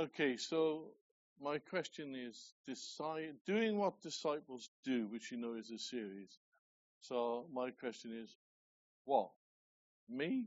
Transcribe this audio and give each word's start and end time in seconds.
Okay, 0.00 0.38
so 0.38 0.84
my 1.42 1.58
question 1.58 2.14
is 2.16 2.54
doing 3.46 3.76
what 3.76 4.00
disciples 4.00 4.70
do, 4.82 5.06
which 5.08 5.30
you 5.30 5.36
know 5.36 5.52
is 5.52 5.70
a 5.70 5.78
series. 5.78 6.38
So 7.02 7.44
my 7.52 7.70
question 7.70 8.18
is, 8.24 8.34
what? 9.04 9.28
Me? 10.08 10.46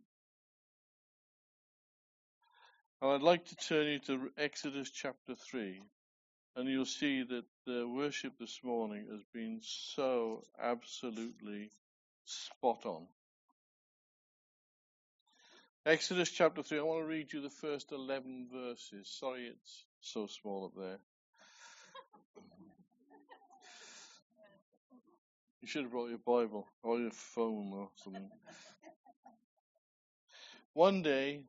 And 2.99 3.11
I'd 3.11 3.21
like 3.21 3.45
to 3.45 3.55
turn 3.55 3.85
you 3.85 3.99
to 3.99 4.31
Exodus 4.39 4.89
chapter 4.89 5.35
3, 5.35 5.83
and 6.55 6.67
you'll 6.67 6.85
see 6.85 7.21
that 7.21 7.45
the 7.67 7.87
worship 7.87 8.33
this 8.39 8.59
morning 8.63 9.05
has 9.11 9.21
been 9.35 9.59
so 9.61 10.41
absolutely 10.59 11.69
spot 12.25 12.87
on. 12.87 13.05
Exodus 15.85 16.29
chapter 16.29 16.63
3, 16.63 16.79
I 16.79 16.81
want 16.81 17.01
to 17.01 17.09
read 17.09 17.33
you 17.33 17.41
the 17.41 17.49
first 17.49 17.91
11 17.91 18.47
verses. 18.49 19.05
Sorry 19.19 19.47
it's 19.47 19.83
so 19.99 20.27
small 20.27 20.67
up 20.67 20.71
there. 20.77 20.97
You 25.59 25.67
should 25.67 25.81
have 25.81 25.91
brought 25.91 26.07
your 26.07 26.19
Bible 26.19 26.69
or 26.83 26.99
your 26.99 27.11
phone 27.11 27.73
or 27.73 27.89
something. 28.01 28.29
One 30.71 31.01
day, 31.01 31.43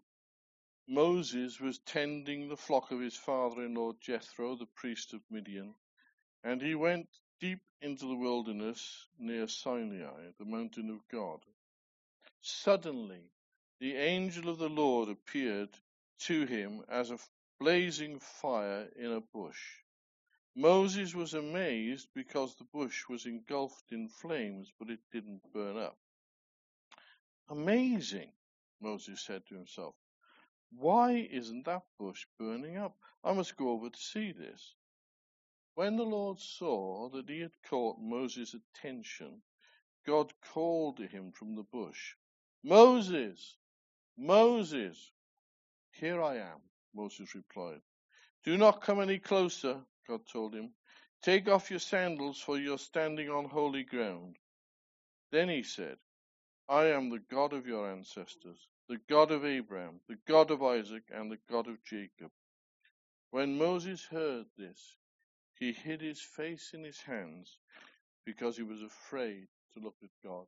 Moses 0.88 1.60
was 1.60 1.78
tending 1.86 2.48
the 2.48 2.56
flock 2.56 2.90
of 2.90 3.00
his 3.00 3.16
father 3.16 3.64
in 3.64 3.74
law 3.74 3.92
Jethro, 4.00 4.56
the 4.56 4.66
priest 4.74 5.14
of 5.14 5.20
Midian, 5.30 5.76
and 6.42 6.60
he 6.60 6.74
went 6.74 7.06
deep 7.40 7.60
into 7.80 8.06
the 8.06 8.16
wilderness 8.16 9.06
near 9.16 9.46
Sinai, 9.46 10.32
the 10.40 10.44
mountain 10.44 10.90
of 10.90 10.98
God. 11.08 11.38
Suddenly, 12.42 13.30
the 13.84 13.96
angel 13.96 14.48
of 14.48 14.56
the 14.56 14.70
Lord 14.70 15.10
appeared 15.10 15.68
to 16.18 16.46
him 16.46 16.82
as 16.88 17.10
a 17.10 17.18
blazing 17.60 18.18
fire 18.18 18.88
in 18.96 19.12
a 19.12 19.20
bush. 19.20 19.60
Moses 20.56 21.14
was 21.14 21.34
amazed 21.34 22.08
because 22.14 22.56
the 22.56 22.64
bush 22.72 23.06
was 23.10 23.26
engulfed 23.26 23.92
in 23.92 24.08
flames, 24.08 24.72
but 24.78 24.88
it 24.88 25.00
didn't 25.12 25.52
burn 25.52 25.76
up. 25.76 25.98
Amazing, 27.50 28.32
Moses 28.80 29.20
said 29.20 29.42
to 29.48 29.54
himself. 29.54 29.94
Why 30.70 31.28
isn't 31.30 31.66
that 31.66 31.82
bush 31.98 32.24
burning 32.38 32.78
up? 32.78 32.96
I 33.22 33.34
must 33.34 33.54
go 33.54 33.68
over 33.68 33.90
to 33.90 34.00
see 34.00 34.32
this. 34.32 34.74
When 35.74 35.96
the 35.96 36.04
Lord 36.04 36.40
saw 36.40 37.10
that 37.10 37.28
he 37.28 37.40
had 37.40 37.52
caught 37.68 37.98
Moses' 38.00 38.54
attention, 38.54 39.42
God 40.06 40.32
called 40.54 40.96
to 40.96 41.06
him 41.06 41.32
from 41.32 41.54
the 41.54 41.64
bush, 41.64 42.14
Moses, 42.62 43.58
Moses! 44.16 45.12
Here 45.92 46.22
I 46.22 46.36
am, 46.36 46.60
Moses 46.94 47.34
replied. 47.34 47.80
Do 48.44 48.56
not 48.56 48.82
come 48.82 49.00
any 49.00 49.18
closer, 49.18 49.80
God 50.08 50.20
told 50.30 50.54
him. 50.54 50.70
Take 51.22 51.48
off 51.48 51.70
your 51.70 51.80
sandals, 51.80 52.38
for 52.40 52.58
you 52.58 52.74
are 52.74 52.78
standing 52.78 53.30
on 53.30 53.46
holy 53.46 53.82
ground. 53.84 54.36
Then 55.32 55.48
he 55.48 55.62
said, 55.62 55.96
I 56.68 56.86
am 56.86 57.10
the 57.10 57.22
God 57.30 57.52
of 57.52 57.66
your 57.66 57.90
ancestors, 57.90 58.68
the 58.88 58.98
God 59.08 59.30
of 59.30 59.44
Abraham, 59.44 60.00
the 60.08 60.18
God 60.28 60.50
of 60.50 60.62
Isaac, 60.62 61.04
and 61.10 61.30
the 61.30 61.38
God 61.50 61.66
of 61.68 61.82
Jacob. 61.84 62.30
When 63.30 63.58
Moses 63.58 64.04
heard 64.04 64.46
this, 64.56 64.96
he 65.58 65.72
hid 65.72 66.00
his 66.00 66.20
face 66.20 66.70
in 66.74 66.84
his 66.84 67.00
hands 67.00 67.58
because 68.24 68.56
he 68.56 68.62
was 68.62 68.82
afraid 68.82 69.46
to 69.72 69.80
look 69.80 69.96
at 70.02 70.10
God. 70.24 70.46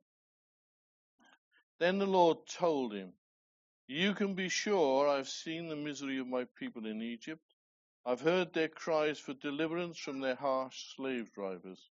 Then 1.79 1.99
the 1.99 2.05
Lord 2.05 2.37
told 2.47 2.93
him, 2.93 3.13
you 3.87 4.13
can 4.13 4.35
be 4.35 4.49
sure 4.49 5.07
I've 5.07 5.29
seen 5.29 5.69
the 5.69 5.75
misery 5.75 6.19
of 6.19 6.27
my 6.27 6.45
people 6.59 6.85
in 6.85 7.01
Egypt. 7.01 7.53
I've 8.05 8.21
heard 8.21 8.53
their 8.53 8.67
cries 8.67 9.17
for 9.17 9.33
deliverance 9.33 9.97
from 9.97 10.19
their 10.19 10.35
harsh 10.35 10.95
slave 10.95 11.31
drivers. 11.33 11.89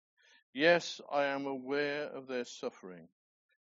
Yes, 0.53 1.01
I 1.11 1.25
am 1.25 1.47
aware 1.47 2.05
of 2.05 2.27
their 2.27 2.45
suffering. 2.45 3.07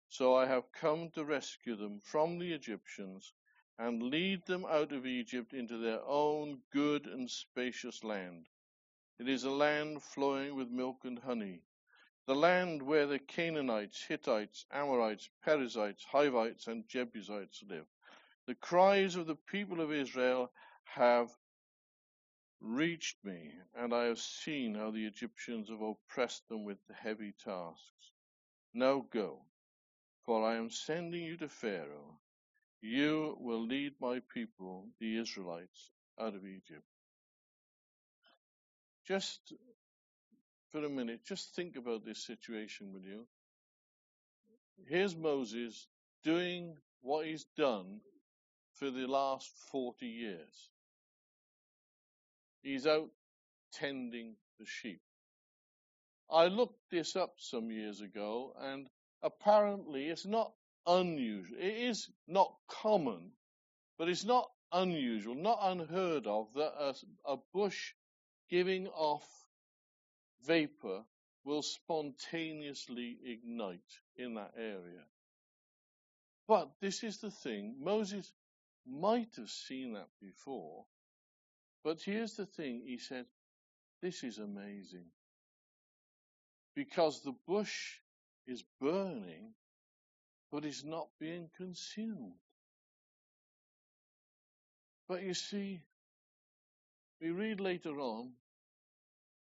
So 0.09 0.35
I 0.35 0.47
have 0.47 0.73
come 0.73 1.11
to 1.11 1.25
rescue 1.25 1.77
them 1.77 2.01
from 2.01 2.39
the 2.39 2.53
Egyptians 2.53 3.35
and 3.79 4.03
lead 4.05 4.47
them 4.47 4.65
out 4.65 4.93
of 4.93 5.07
Egypt 5.07 5.53
into 5.53 5.79
their 5.79 6.03
own 6.05 6.63
good 6.73 7.07
and 7.07 7.31
spacious 7.31 8.03
land. 8.03 8.47
It 9.19 9.29
is 9.29 9.45
a 9.45 9.51
land 9.51 10.03
flowing 10.03 10.55
with 10.55 10.71
milk 10.71 11.05
and 11.05 11.19
honey, 11.19 11.63
the 12.27 12.35
land 12.35 12.83
where 12.83 13.07
the 13.07 13.19
Canaanites, 13.19 14.03
Hittites, 14.03 14.67
Amorites, 14.71 15.29
Perizzites, 15.43 16.05
Hivites, 16.05 16.67
and 16.67 16.89
Jebusites 16.89 17.63
live. 17.69 17.87
The 18.47 18.55
cries 18.55 19.17
of 19.17 19.27
the 19.27 19.35
people 19.35 19.81
of 19.81 19.93
Israel 19.93 20.53
have 20.85 21.31
reached 22.61 23.17
me, 23.25 23.53
and 23.75 23.93
I 23.93 24.05
have 24.05 24.21
seen 24.21 24.75
how 24.75 24.93
the 24.93 25.05
Egyptians 25.05 25.69
have 25.69 25.83
oppressed 25.83 26.49
them 26.49 26.65
with 26.65 26.79
heavy 26.95 27.35
tasks. 27.45 28.13
Now 28.73 29.07
go, 29.11 29.43
for 30.25 30.45
I 30.49 30.57
am 30.57 30.71
sending 30.71 31.25
you 31.25 31.37
to 31.39 31.49
Pharaoh. 31.49 32.21
You 32.81 33.37
will 33.41 33.67
lead 33.67 33.95
my 34.01 34.21
people, 34.33 34.89
the 35.01 35.17
Israelites, 35.17 35.91
out 36.21 36.35
of 36.35 36.47
Egypt. 36.47 36.85
Just 39.07 39.53
for 40.71 40.85
a 40.85 40.89
minute, 40.89 41.25
just 41.25 41.55
think 41.55 41.77
about 41.77 42.05
this 42.05 42.25
situation 42.25 42.93
with 42.93 43.05
you. 43.05 43.27
Here's 44.89 45.17
Moses 45.17 45.89
doing 46.23 46.77
what 47.01 47.27
he's 47.27 47.47
done 47.57 48.01
for 48.79 48.91
the 48.91 49.07
last 49.07 49.51
40 49.71 50.07
years. 50.07 50.71
He's 52.63 52.87
out 52.87 53.11
tending 53.73 54.35
the 54.59 54.67
sheep. 54.67 55.01
I 56.31 56.47
looked 56.47 56.91
this 56.91 57.17
up 57.17 57.35
some 57.39 57.71
years 57.71 58.01
ago 58.01 58.55
and 58.61 58.89
apparently 59.23 60.07
it's 60.07 60.27
not 60.27 60.53
unusual. 60.87 61.57
It 61.59 61.75
is 61.75 62.09
not 62.27 62.53
common, 62.69 63.31
but 63.99 64.09
it's 64.09 64.25
not 64.25 64.51
unusual, 64.73 65.35
not 65.35 65.59
unheard 65.63 66.27
of 66.27 66.53
that 66.55 66.73
a, 66.79 66.95
a 67.25 67.37
bush 67.55 67.93
giving 68.51 68.89
off 68.89 69.27
vapor 70.45 71.03
will 71.45 71.63
spontaneously 71.63 73.19
ignite 73.25 74.01
in 74.17 74.35
that 74.35 74.53
area. 74.59 75.05
But 76.49 76.71
this 76.81 77.03
is 77.05 77.19
the 77.19 77.31
thing 77.31 77.77
Moses 77.81 78.33
might 78.89 79.35
have 79.37 79.51
seen 79.51 79.95
that 79.95 80.09
before. 80.21 80.85
But 81.85 82.01
here's 82.03 82.35
the 82.35 82.47
thing 82.47 82.83
he 82.87 82.99
said, 82.99 83.27
This 84.03 84.25
is 84.25 84.39
amazing. 84.39 85.07
Because 86.75 87.23
the 87.23 87.35
bush 87.47 88.01
is 88.47 88.65
burning, 88.81 89.55
but 90.53 90.65
is 90.65 90.85
not 90.85 91.09
being 91.19 91.49
consumed. 91.57 92.35
But 95.09 95.23
you 95.23 95.35
see, 95.35 95.81
we 97.21 97.31
read 97.31 97.61
later 97.61 97.99
on, 98.01 98.33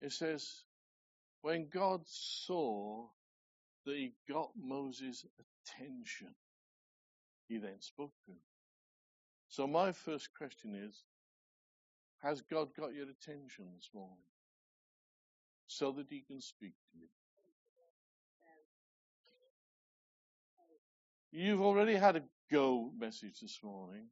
it 0.00 0.12
says, 0.12 0.62
when 1.42 1.68
God 1.68 2.02
saw 2.06 3.06
that 3.86 3.96
he 3.96 4.12
got 4.28 4.50
Moses' 4.56 5.26
attention, 5.40 6.34
he 7.48 7.58
then 7.58 7.80
spoke 7.80 8.12
to 8.26 8.32
him. 8.32 8.49
So 9.50 9.66
my 9.66 9.90
first 9.90 10.28
question 10.38 10.76
is, 10.76 10.94
has 12.22 12.40
God 12.42 12.68
got 12.78 12.94
your 12.94 13.08
attention 13.10 13.66
this 13.74 13.90
morning? 13.92 14.16
So 15.66 15.90
that 15.92 16.06
he 16.08 16.20
can 16.20 16.40
speak 16.40 16.72
to 16.92 16.98
you. 16.98 17.08
You've 21.32 21.62
already 21.62 21.94
had 21.94 22.16
a 22.16 22.22
go 22.50 22.92
message 22.96 23.40
this 23.40 23.58
morning. 23.62 24.06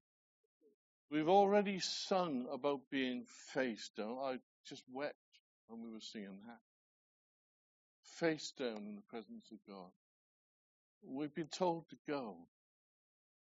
We've 1.11 1.29
already 1.29 1.79
sung 1.79 2.47
about 2.53 2.81
being 2.91 3.25
face 3.55 3.91
down. 3.97 4.19
I 4.21 4.39
just 4.69 4.83
wept 4.93 5.15
when 5.69 5.83
we 5.83 5.91
were 5.91 6.01
singing 6.01 6.39
that. 6.47 6.59
Face 8.19 8.53
down 8.59 8.87
in 8.89 8.97
the 8.97 9.03
presence 9.09 9.47
of 9.53 9.59
God. 9.69 9.91
We've 11.03 11.35
been 11.35 11.47
told 11.47 11.89
to 11.91 11.97
go. 12.09 12.37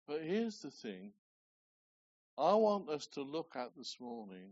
But 0.08 0.22
here's 0.22 0.60
the 0.60 0.72
thing 0.72 1.14
I 2.40 2.54
want 2.54 2.90
us 2.90 3.06
to 3.16 3.22
look 3.22 3.52
at 3.58 3.76
this 3.76 3.98
morning 4.00 4.52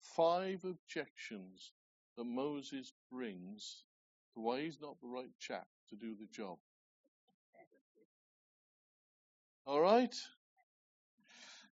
five 0.00 0.64
objections 0.64 1.72
that 2.16 2.24
Moses 2.24 2.90
brings 3.12 3.84
to 4.32 4.40
why 4.40 4.62
he's 4.62 4.80
not 4.80 4.98
the 5.02 5.08
right 5.08 5.30
chap 5.38 5.66
to 5.90 5.96
do 5.96 6.14
the 6.18 6.26
job. 6.32 6.56
All 9.66 9.80
right? 9.80 10.14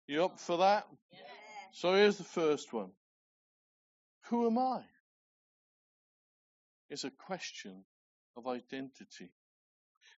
You 0.07 0.25
up 0.25 0.39
for 0.39 0.57
that? 0.57 0.87
Yeah. 1.11 1.19
So 1.71 1.93
here's 1.93 2.17
the 2.17 2.23
first 2.23 2.73
one 2.73 2.89
Who 4.29 4.47
am 4.47 4.57
I? 4.57 4.81
It's 6.89 7.03
a 7.03 7.11
question 7.11 7.85
of 8.35 8.47
identity. 8.47 9.31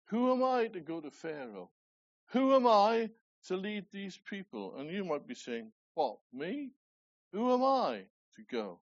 Who 0.09 0.31
am 0.31 0.43
I 0.43 0.67
to 0.67 0.79
go 0.79 1.01
to 1.01 1.09
Pharaoh? 1.09 1.71
Who 2.33 2.55
am 2.55 2.67
I 2.67 3.09
to 3.47 3.57
lead 3.57 3.85
these 3.91 4.17
people. 4.29 4.75
And 4.77 4.89
you 4.89 5.03
might 5.05 5.27
be 5.27 5.35
saying, 5.35 5.71
What, 5.95 6.17
me? 6.33 6.71
Who 7.31 7.53
am 7.53 7.63
I 7.63 8.03
to 8.35 8.43
go? 8.51 8.79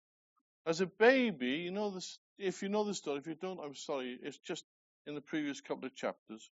As 0.65 0.81
a 0.81 0.85
baby, 0.85 1.63
you 1.65 1.71
know 1.71 1.91
this, 1.91 2.19
if 2.37 2.61
you 2.61 2.69
know 2.69 2.83
the 2.83 2.93
story, 2.93 3.19
if 3.19 3.27
you 3.27 3.35
don't, 3.35 3.59
I'm 3.59 3.75
sorry, 3.75 4.17
it's 4.21 4.37
just 4.39 4.65
in 5.05 5.15
the 5.15 5.21
previous 5.21 5.61
couple 5.61 5.85
of 5.85 5.95
chapters. 5.95 6.49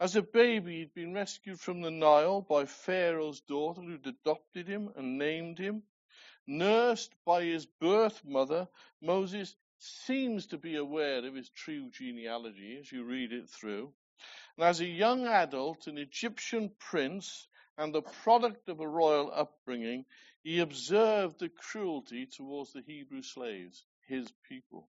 As 0.00 0.16
a 0.16 0.22
baby, 0.22 0.78
he'd 0.78 0.94
been 0.94 1.12
rescued 1.12 1.60
from 1.60 1.82
the 1.82 1.90
Nile 1.90 2.40
by 2.40 2.64
Pharaoh's 2.64 3.40
daughter 3.42 3.82
who'd 3.82 4.06
adopted 4.06 4.66
him 4.66 4.90
and 4.96 5.18
named 5.18 5.58
him. 5.58 5.82
Nursed 6.46 7.12
by 7.26 7.44
his 7.44 7.66
birth 7.66 8.24
mother, 8.24 8.68
Moses 9.02 9.54
seems 9.78 10.46
to 10.48 10.58
be 10.58 10.76
aware 10.76 11.24
of 11.24 11.34
his 11.34 11.50
true 11.50 11.90
genealogy 11.90 12.78
as 12.78 12.90
you 12.90 13.04
read 13.04 13.32
it 13.32 13.48
through. 13.50 13.92
And 14.56 14.66
as 14.66 14.80
a 14.80 14.86
young 14.86 15.26
adult, 15.26 15.86
an 15.86 15.98
Egyptian 15.98 16.70
prince 16.78 17.48
and 17.78 17.94
the 17.94 18.02
product 18.02 18.68
of 18.68 18.80
a 18.80 18.88
royal 18.88 19.30
upbringing, 19.32 20.04
he 20.42 20.60
observed 20.60 21.38
the 21.38 21.48
cruelty 21.48 22.26
towards 22.26 22.72
the 22.72 22.82
Hebrew 22.82 23.22
slaves, 23.22 23.84
his 24.06 24.32
people. 24.48 24.88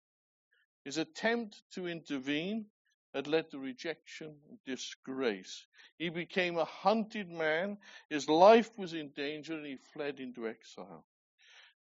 His 0.86 0.98
attempt 0.98 1.62
to 1.72 1.88
intervene 1.88 2.66
had 3.14 3.28
led 3.28 3.52
to 3.52 3.60
rejection 3.60 4.36
and 4.50 4.60
disgrace. 4.66 5.66
He 5.98 6.10
became 6.10 6.58
a 6.58 6.66
hunted 6.66 7.30
man, 7.30 7.78
his 8.10 8.30
life 8.30 8.72
was 8.78 8.94
in 8.94 9.10
danger, 9.10 9.54
and 9.54 9.66
he 9.66 9.78
fled 9.94 10.20
into 10.20 10.48
exile. 10.48 11.06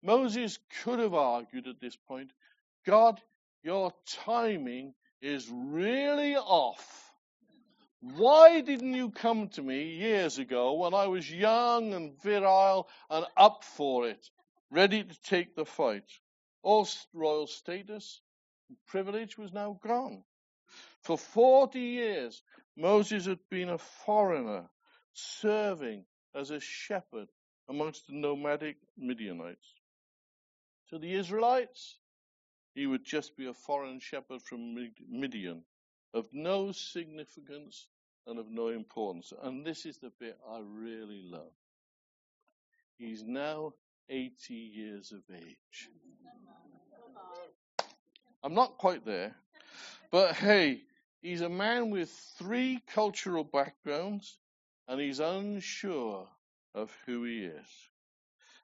Moses 0.04 0.60
could 0.84 1.00
have 1.00 1.14
argued 1.16 1.68
at 1.68 1.80
this 1.80 1.96
point 1.96 2.32
God, 2.86 3.20
your 3.64 3.92
timing 4.06 4.94
is 5.22 5.50
really 5.50 6.36
off. 6.36 7.12
Why 8.14 8.62
didn't 8.62 8.94
you 8.94 9.10
come 9.10 9.50
to 9.50 9.64
me 9.64 9.96
years 9.96 10.38
ago 10.38 10.74
when 10.74 10.94
I 10.94 11.08
was 11.08 11.30
young 11.30 11.92
and 11.96 12.22
virile 12.22 12.88
and 13.10 13.26
up 13.36 13.64
for 13.64 14.08
it, 14.08 14.30
ready 14.70 15.04
to 15.04 15.22
take 15.24 15.56
the 15.56 15.66
fight? 15.66 16.04
All 16.62 16.88
royal 17.14 17.48
status 17.48 18.22
and 18.70 18.78
privilege 18.86 19.40
was 19.40 19.52
now 19.52 19.80
gone. 19.82 20.24
For 21.02 21.18
40 21.18 21.80
years, 21.80 22.44
Moses 22.78 23.26
had 23.26 23.40
been 23.50 23.70
a 23.70 23.80
foreigner, 23.80 24.70
serving 25.14 26.06
as 26.36 26.52
a 26.52 26.60
shepherd 26.60 27.28
amongst 27.68 28.06
the 28.06 28.14
nomadic 28.14 28.78
Midianites. 28.96 29.74
To 30.92 31.00
the 31.00 31.12
Israelites, 31.12 31.98
he 32.76 32.86
would 32.86 33.04
just 33.04 33.36
be 33.36 33.48
a 33.48 33.54
foreign 33.54 34.00
shepherd 34.00 34.44
from 34.44 34.76
Midian, 35.10 35.64
of 36.14 36.28
no 36.32 36.72
significance 36.72 37.88
and 38.28 38.40
of 38.40 38.50
no 38.50 38.70
importance. 38.70 39.34
And 39.44 39.66
this 39.66 39.86
is 39.86 39.98
the 39.98 40.12
bit 40.20 40.38
I 40.50 40.60
really 40.64 41.22
love. 41.24 41.52
He's 42.98 43.24
now 43.24 43.74
80 44.10 44.54
years 44.54 45.12
of 45.12 45.22
age. 45.36 45.90
I'm 48.44 48.54
not 48.54 48.78
quite 48.78 49.06
there, 49.06 49.36
but 50.12 50.36
hey, 50.36 50.84
he's 51.22 51.42
a 51.42 51.50
man 51.50 51.90
with 51.90 52.10
three 52.38 52.80
cultural 52.94 53.44
backgrounds 53.44 54.38
and 54.88 55.02
he's 55.02 55.20
unsure 55.20 56.28
of 56.76 56.96
who 57.06 57.24
he 57.24 57.46
is. 57.46 57.68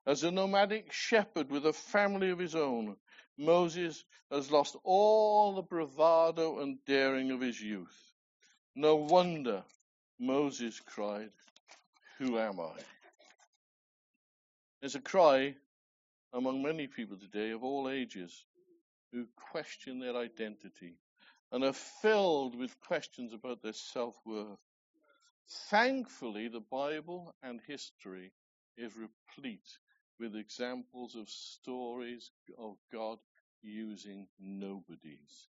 As 0.06 0.24
a 0.24 0.31
nomadic 0.31 0.92
shepherd 0.92 1.52
with 1.52 1.66
a 1.66 1.74
family 1.74 2.30
of 2.30 2.40
his 2.40 2.56
own, 2.56 2.96
Moses 3.38 4.04
has 4.31 4.52
lost 4.52 4.75
all 4.84 5.56
the 5.56 5.62
bravado 5.62 6.60
and 6.60 6.78
daring 6.86 7.31
of 7.31 7.42
his 7.42 7.60
youth. 7.62 8.11
No 8.75 8.95
wonder 8.95 9.63
Moses 10.18 10.79
cried, 10.79 11.31
Who 12.18 12.39
am 12.39 12.59
I? 12.62 12.79
There's 14.79 14.95
a 14.95 15.01
cry 15.01 15.56
among 16.33 16.63
many 16.63 16.88
people 16.88 17.18
today 17.18 17.51
of 17.51 17.65
all 17.65 17.89
ages 17.89 18.45
who 19.12 19.27
question 19.35 20.00
their 20.00 20.15
identity 20.15 20.95
and 21.51 21.65
are 21.65 21.73
filled 21.73 22.57
with 22.57 22.79
questions 22.79 23.33
about 23.33 23.62
their 23.62 23.73
self 23.73 24.15
worth. 24.25 24.59
Thankfully, 25.69 26.47
the 26.47 26.62
Bible 26.62 27.35
and 27.44 27.59
history 27.67 28.31
is 28.77 28.94
replete 28.95 29.77
with 30.17 30.35
examples 30.35 31.15
of 31.15 31.29
stories 31.29 32.31
of 32.57 32.77
God 32.89 33.19
using 33.62 34.27
nobodies. 34.39 35.50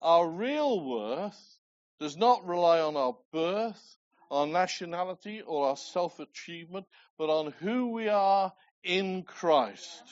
Our 0.00 0.26
real 0.26 0.80
worth 0.80 1.58
does 2.00 2.16
not 2.16 2.46
rely 2.46 2.80
on 2.80 2.96
our 2.96 3.16
birth, 3.32 3.96
our 4.30 4.46
nationality, 4.46 5.42
or 5.42 5.68
our 5.68 5.76
self 5.76 6.18
achievement, 6.18 6.86
but 7.18 7.30
on 7.30 7.52
who 7.60 7.92
we 7.92 8.08
are 8.08 8.52
in 8.82 9.22
Christ. 9.22 10.02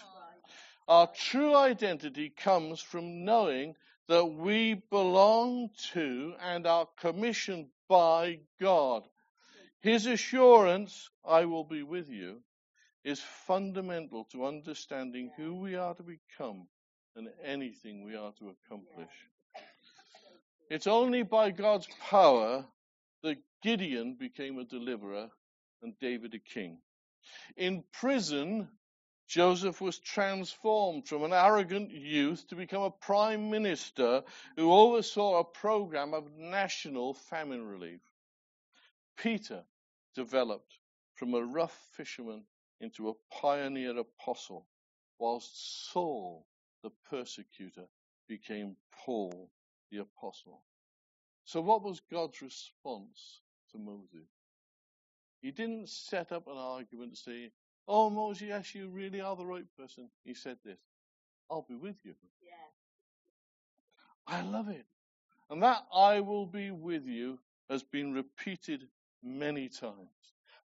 Our 0.88 1.06
true 1.06 1.54
identity 1.56 2.30
comes 2.30 2.80
from 2.80 3.24
knowing 3.24 3.74
that 4.08 4.26
we 4.26 4.74
belong 4.90 5.70
to 5.92 6.34
and 6.40 6.66
are 6.66 6.88
commissioned 6.98 7.68
by 7.88 8.40
God. 8.60 9.04
His 9.80 10.06
assurance, 10.06 11.10
I 11.24 11.44
will 11.44 11.64
be 11.64 11.82
with 11.82 12.08
you, 12.08 12.42
is 13.04 13.20
fundamental 13.20 14.24
to 14.32 14.46
understanding 14.46 15.30
who 15.36 15.54
we 15.54 15.76
are 15.76 15.94
to 15.94 16.02
become 16.02 16.66
and 17.16 17.28
anything 17.44 18.04
we 18.04 18.14
are 18.14 18.32
to 18.38 18.50
accomplish. 18.50 19.10
It's 20.72 20.86
only 20.86 21.22
by 21.22 21.50
God's 21.50 21.86
power 22.00 22.66
that 23.22 23.36
Gideon 23.62 24.14
became 24.18 24.58
a 24.58 24.64
deliverer 24.64 25.28
and 25.82 25.92
David 26.00 26.32
a 26.32 26.38
king. 26.38 26.78
In 27.58 27.84
prison, 27.92 28.70
Joseph 29.28 29.82
was 29.82 29.98
transformed 29.98 31.06
from 31.06 31.24
an 31.24 31.34
arrogant 31.34 31.90
youth 31.90 32.48
to 32.48 32.56
become 32.56 32.80
a 32.80 32.90
prime 32.90 33.50
minister 33.50 34.22
who 34.56 34.72
oversaw 34.72 35.40
a 35.40 35.44
program 35.44 36.14
of 36.14 36.32
national 36.38 37.12
famine 37.12 37.66
relief. 37.66 38.00
Peter 39.18 39.66
developed 40.14 40.78
from 41.16 41.34
a 41.34 41.44
rough 41.44 41.78
fisherman 41.98 42.46
into 42.80 43.10
a 43.10 43.40
pioneer 43.42 43.98
apostle, 43.98 44.66
whilst 45.18 45.90
Saul 45.92 46.46
the 46.82 46.92
persecutor 47.10 47.84
became 48.26 48.78
Paul 49.04 49.50
the 49.92 49.98
apostle. 49.98 50.62
So 51.44 51.60
what 51.60 51.84
was 51.84 52.00
God's 52.10 52.42
response 52.42 53.42
to 53.70 53.78
Moses? 53.78 54.26
He 55.40 55.50
didn't 55.50 55.88
set 55.88 56.32
up 56.32 56.46
an 56.46 56.56
argument 56.56 57.14
to 57.14 57.20
say, 57.20 57.52
Oh, 57.86 58.10
Moses, 58.10 58.42
yes, 58.42 58.74
you 58.74 58.88
really 58.88 59.20
are 59.20 59.36
the 59.36 59.44
right 59.44 59.66
person. 59.76 60.08
He 60.24 60.34
said 60.34 60.56
this, 60.64 60.78
I'll 61.50 61.66
be 61.68 61.74
with 61.74 61.96
you. 62.04 62.14
Yeah. 62.40 64.36
I 64.38 64.42
love 64.42 64.68
it. 64.68 64.86
And 65.50 65.62
that 65.62 65.84
I 65.92 66.20
will 66.20 66.46
be 66.46 66.70
with 66.70 67.04
you 67.06 67.38
has 67.68 67.82
been 67.82 68.12
repeated 68.12 68.86
many 69.22 69.68
times. 69.68 70.08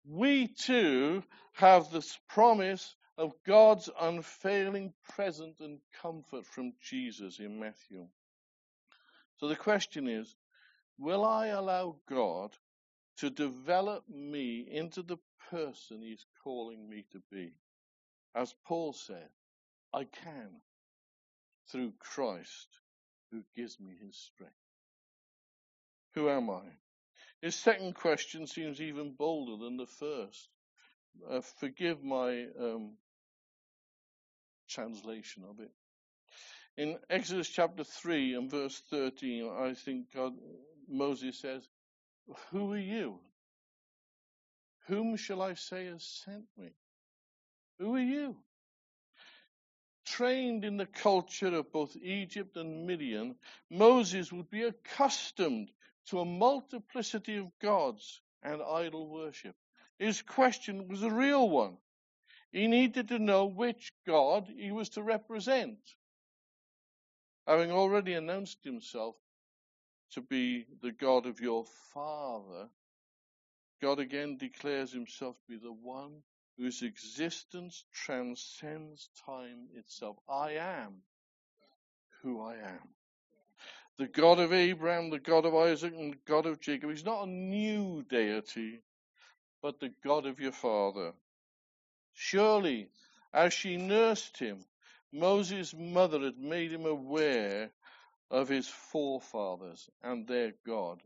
We 0.08 0.48
too 0.48 1.24
have 1.54 1.92
this 1.92 2.18
promise 2.30 2.96
of 3.18 3.34
God's 3.46 3.90
unfailing 4.00 4.94
presence 5.10 5.60
and 5.60 5.80
comfort 6.02 6.46
from 6.46 6.74
Jesus 6.82 7.40
in 7.40 7.60
Matthew. 7.60 8.08
So 9.42 9.48
the 9.48 9.56
question 9.56 10.08
is, 10.08 10.36
will 11.00 11.26
I 11.26 11.48
allow 11.48 11.96
God 12.08 12.56
to 13.18 13.32
develop 13.32 14.08
me 14.08 14.68
into 14.70 15.02
the 15.02 15.18
person 15.50 16.04
he's 16.04 16.28
calling 16.44 16.88
me 16.88 17.06
to 17.12 17.22
be? 17.32 17.54
As 18.36 18.54
Paul 18.68 18.94
said, 18.94 19.30
I 19.92 20.04
can 20.04 20.62
through 21.72 21.94
Christ 21.98 22.68
who 23.32 23.42
gives 23.56 23.80
me 23.80 23.96
his 24.00 24.16
strength. 24.16 24.54
Who 26.14 26.30
am 26.30 26.52
I? 26.52 26.62
His 27.42 27.56
second 27.56 27.96
question 27.96 28.46
seems 28.46 28.80
even 28.80 29.16
bolder 29.16 29.64
than 29.64 29.76
the 29.76 29.88
first. 29.88 30.50
Uh, 31.28 31.42
forgive 31.42 32.04
my 32.04 32.46
um, 32.60 32.94
translation 34.70 35.44
of 35.50 35.60
it. 35.60 35.72
In 36.78 36.98
Exodus 37.10 37.50
chapter 37.50 37.84
3 37.84 38.36
and 38.36 38.50
verse 38.50 38.82
13, 38.90 39.50
I 39.50 39.74
think 39.74 40.14
God, 40.14 40.34
Moses 40.88 41.40
says, 41.40 41.68
Who 42.50 42.74
are 42.74 42.78
you? 42.78 43.20
Whom 44.88 45.16
shall 45.18 45.42
I 45.42 45.54
say 45.56 45.86
has 45.88 46.04
sent 46.04 46.46
me? 46.58 46.72
Who 47.80 47.96
are 47.96 48.00
you? 48.00 48.38
Trained 50.06 50.66
in 50.66 50.78
the 50.78 50.86
culture 50.86 51.54
of 51.56 51.72
both 51.72 51.96
Egypt 51.98 52.58
and 52.58 52.88
Midian, 52.88 53.36
Moses 53.70 54.32
would 54.32 54.50
be 54.50 54.64
accustomed 54.64 55.72
to 56.08 56.20
a 56.20 56.26
multiplicity 56.26 57.38
of 57.38 57.52
gods 57.62 58.22
and 58.44 58.62
idol 58.62 59.08
worship. 59.08 59.56
His 60.00 60.22
question 60.22 60.88
was 60.88 61.04
a 61.04 61.12
real 61.12 61.48
one. 61.50 61.78
He 62.52 62.68
needed 62.68 63.10
to 63.10 63.20
know 63.20 63.46
which 63.46 63.94
God 64.06 64.48
he 64.48 64.72
was 64.72 64.90
to 64.90 65.04
represent. 65.04 65.78
Having 67.48 67.72
already 67.72 68.14
announced 68.14 68.64
himself 68.64 69.16
to 70.12 70.22
be 70.22 70.66
the 70.82 70.92
God 70.92 71.26
of 71.26 71.40
your 71.40 71.66
father, 71.94 72.70
God 73.82 74.00
again 74.00 74.38
declares 74.38 74.92
himself 74.92 75.36
to 75.38 75.54
be 75.54 75.58
the 75.58 75.72
one 75.72 76.22
whose 76.58 76.84
existence 76.84 77.84
transcends 77.94 79.10
time 79.26 79.68
itself. 79.76 80.18
I 80.30 80.52
am 80.54 81.02
who 82.22 82.42
I 82.42 82.56
am. 82.56 82.90
The 83.98 84.08
God 84.08 84.40
of 84.40 84.54
Abraham, 84.54 85.10
the 85.10 85.20
God 85.20 85.46
of 85.46 85.56
Isaac, 85.56 85.94
and 85.94 86.14
the 86.14 86.18
God 86.28 86.46
of 86.46 86.60
Jacob. 86.60 86.92
He's 86.92 87.06
not 87.06 87.24
a 87.24 87.30
new 87.30 88.04
deity, 88.10 88.82
but 89.62 89.80
the 89.80 89.94
God 90.04 90.26
of 90.26 90.40
your 90.40 90.52
father. 90.52 91.14
Surely, 92.14 92.90
as 93.34 93.54
she 93.54 93.78
nursed 93.78 94.38
him, 94.38 94.66
Moses' 95.14 95.74
mother 95.74 96.22
had 96.22 96.38
made 96.38 96.72
him 96.72 96.86
aware 96.86 97.72
of 98.30 98.48
his 98.48 98.68
forefathers 98.68 99.90
and 100.02 100.26
their 100.26 100.54
God. 100.66 101.02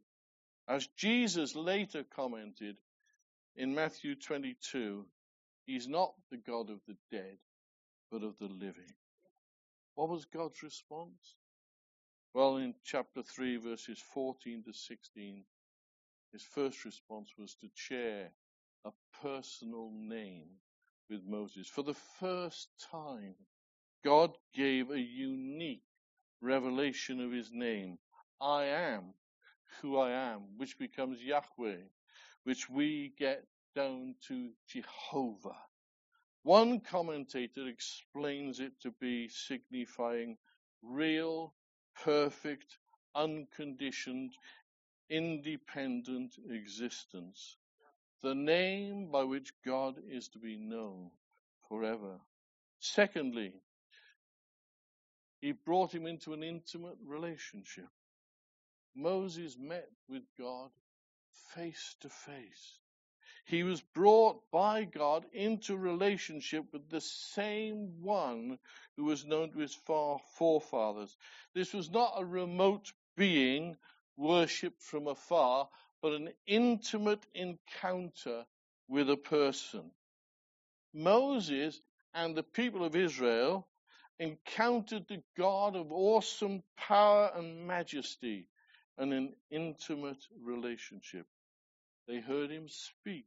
As 0.67 0.87
Jesus 0.95 1.55
later 1.55 2.03
commented 2.03 2.77
in 3.55 3.73
Matthew 3.73 4.15
22, 4.15 5.05
he's 5.65 5.87
not 5.87 6.13
the 6.29 6.37
God 6.37 6.69
of 6.69 6.79
the 6.87 6.97
dead, 7.11 7.37
but 8.11 8.23
of 8.23 8.37
the 8.37 8.47
living. 8.47 8.93
What 9.95 10.09
was 10.09 10.25
God's 10.25 10.61
response? 10.61 11.35
Well, 12.33 12.57
in 12.57 12.75
chapter 12.83 13.23
3, 13.23 13.57
verses 13.57 13.99
14 14.13 14.63
to 14.63 14.73
16, 14.73 15.45
his 16.33 16.43
first 16.43 16.83
response 16.83 17.29
was 17.37 17.55
to 17.55 17.69
share 17.73 18.29
a 18.83 18.91
personal 19.21 19.89
name 19.93 20.49
with 21.09 21.21
Moses. 21.25 21.67
For 21.67 21.81
the 21.81 21.95
first 22.19 22.67
time, 22.91 23.35
God 24.05 24.37
gave 24.53 24.91
a 24.91 24.99
unique 24.99 25.81
revelation 26.39 27.19
of 27.19 27.31
his 27.31 27.49
name. 27.51 27.97
I 28.39 28.65
am 28.65 29.15
who 29.81 29.97
I 29.97 30.11
am, 30.11 30.41
which 30.57 30.77
becomes 30.77 31.23
Yahweh, 31.23 31.81
which 32.43 32.69
we 32.69 33.15
get 33.17 33.47
down 33.75 34.13
to 34.27 34.51
Jehovah. 34.67 35.57
One 36.43 36.81
commentator 36.81 37.67
explains 37.67 38.59
it 38.59 38.73
to 38.83 38.91
be 39.01 39.27
signifying 39.27 40.37
real, 40.83 41.55
perfect, 42.03 42.77
unconditioned, 43.15 44.33
independent 45.09 46.35
existence. 46.51 47.57
The 48.21 48.35
name 48.35 49.09
by 49.11 49.23
which 49.23 49.51
God 49.65 49.95
is 50.07 50.27
to 50.29 50.37
be 50.37 50.57
known 50.57 51.09
forever. 51.67 52.19
Secondly, 52.79 53.53
he 55.45 55.51
brought 55.51 55.93
him 55.93 56.07
into 56.07 56.33
an 56.33 56.41
intimate 56.41 56.97
relationship. 57.05 57.87
Moses 58.95 59.55
met 59.59 59.87
with 60.09 60.23
God 60.39 60.71
face 61.53 61.95
to 61.99 62.09
face. 62.09 62.79
He 63.45 63.61
was 63.61 63.79
brought 63.79 64.41
by 64.51 64.85
God 64.85 65.23
into 65.33 65.77
relationship 65.77 66.63
with 66.73 66.89
the 66.89 66.99
same 66.99 68.01
one 68.01 68.57
who 68.97 69.03
was 69.03 69.23
known 69.23 69.51
to 69.51 69.59
his 69.59 69.77
forefathers. 70.35 71.15
This 71.53 71.73
was 71.73 71.91
not 71.91 72.15
a 72.17 72.25
remote 72.25 72.91
being 73.15 73.77
worshipped 74.17 74.81
from 74.81 75.05
afar, 75.05 75.69
but 76.01 76.13
an 76.13 76.29
intimate 76.47 77.23
encounter 77.35 78.47
with 78.87 79.11
a 79.11 79.17
person. 79.17 79.91
Moses 80.91 81.79
and 82.15 82.35
the 82.35 82.41
people 82.41 82.83
of 82.83 82.95
Israel 82.95 83.67
encountered 84.19 85.05
the 85.07 85.21
God 85.37 85.75
of 85.75 85.91
awesome 85.91 86.63
power 86.77 87.31
and 87.35 87.67
majesty 87.67 88.47
and 88.97 89.13
an 89.13 89.33
intimate 89.51 90.23
relationship. 90.41 91.25
They 92.07 92.19
heard 92.19 92.51
him 92.51 92.67
speak. 92.69 93.25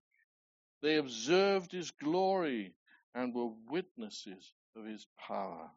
They 0.83 0.97
observed 0.97 1.73
his 1.73 1.91
glory 1.91 2.75
and 3.15 3.35
were 3.35 3.51
witnesses 3.69 4.53
of 4.77 4.87
his 4.87 5.07
power. 5.19 5.71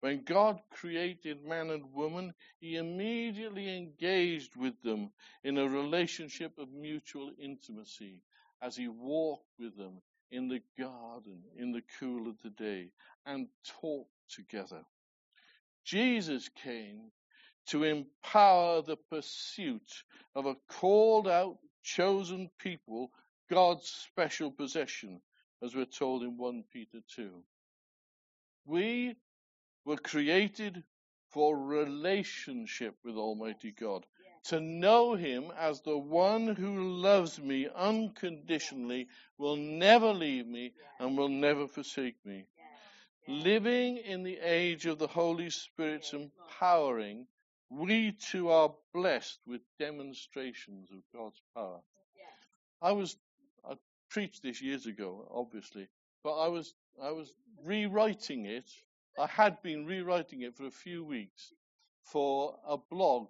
When 0.00 0.24
God 0.24 0.60
created 0.70 1.44
man 1.44 1.70
and 1.70 1.92
woman, 1.92 2.34
he 2.58 2.76
immediately 2.76 3.76
engaged 3.76 4.56
with 4.56 4.80
them 4.82 5.12
in 5.44 5.58
a 5.58 5.68
relationship 5.68 6.58
of 6.58 6.72
mutual 6.72 7.30
intimacy 7.38 8.20
as 8.60 8.76
he 8.76 8.88
walked 8.88 9.46
with 9.60 9.76
them 9.76 10.02
in 10.32 10.48
the 10.48 10.62
garden 10.78 11.42
in 11.56 11.72
the 11.72 11.82
cool 12.00 12.28
of 12.28 12.36
the 12.42 12.50
day 12.50 12.90
and 13.26 13.46
talked 13.80 14.10
together. 14.28 14.82
Jesus 15.84 16.48
came 16.64 17.10
to 17.66 17.84
empower 17.84 18.82
the 18.82 18.96
pursuit 19.10 20.02
of 20.34 20.46
a 20.46 20.56
called 20.68 21.28
out, 21.28 21.58
chosen 21.84 22.50
people, 22.58 23.10
God's 23.50 23.86
special 23.86 24.50
possession, 24.50 25.20
as 25.62 25.74
we're 25.74 25.84
told 25.84 26.22
in 26.22 26.38
1 26.38 26.64
Peter 26.72 26.98
2. 27.14 27.30
We 28.64 29.16
were 29.84 29.98
created 29.98 30.82
for 31.30 31.56
relationship 31.56 32.96
with 33.04 33.16
Almighty 33.16 33.72
God 33.72 34.06
to 34.44 34.60
know 34.60 35.14
him 35.14 35.52
as 35.56 35.80
the 35.82 35.96
one 35.96 36.48
who 36.48 36.94
loves 36.94 37.40
me 37.40 37.68
unconditionally, 37.74 39.08
will 39.38 39.56
never 39.56 40.12
leave 40.12 40.46
me, 40.46 40.72
and 40.98 41.16
will 41.16 41.28
never 41.28 41.66
forsake 41.66 42.16
me. 42.24 42.44
Living 43.28 43.98
in 43.98 44.22
the 44.24 44.38
age 44.38 44.86
of 44.86 44.98
the 44.98 45.06
Holy 45.06 45.48
Spirit's 45.50 46.12
empowering, 46.12 47.26
we 47.70 48.12
too 48.12 48.50
are 48.50 48.74
blessed 48.92 49.38
with 49.46 49.60
demonstrations 49.78 50.90
of 50.90 50.98
God's 51.14 51.40
power. 51.54 51.80
I 52.80 52.92
was, 52.92 53.16
I 53.64 53.74
preached 54.10 54.42
this 54.42 54.60
years 54.60 54.86
ago, 54.86 55.28
obviously, 55.32 55.88
but 56.24 56.36
I 56.36 56.48
was, 56.48 56.74
I 57.00 57.12
was 57.12 57.32
rewriting 57.64 58.46
it. 58.46 58.68
I 59.18 59.26
had 59.26 59.62
been 59.62 59.86
rewriting 59.86 60.42
it 60.42 60.56
for 60.56 60.66
a 60.66 60.70
few 60.70 61.04
weeks 61.04 61.52
for 62.02 62.58
a 62.66 62.76
blog 62.76 63.28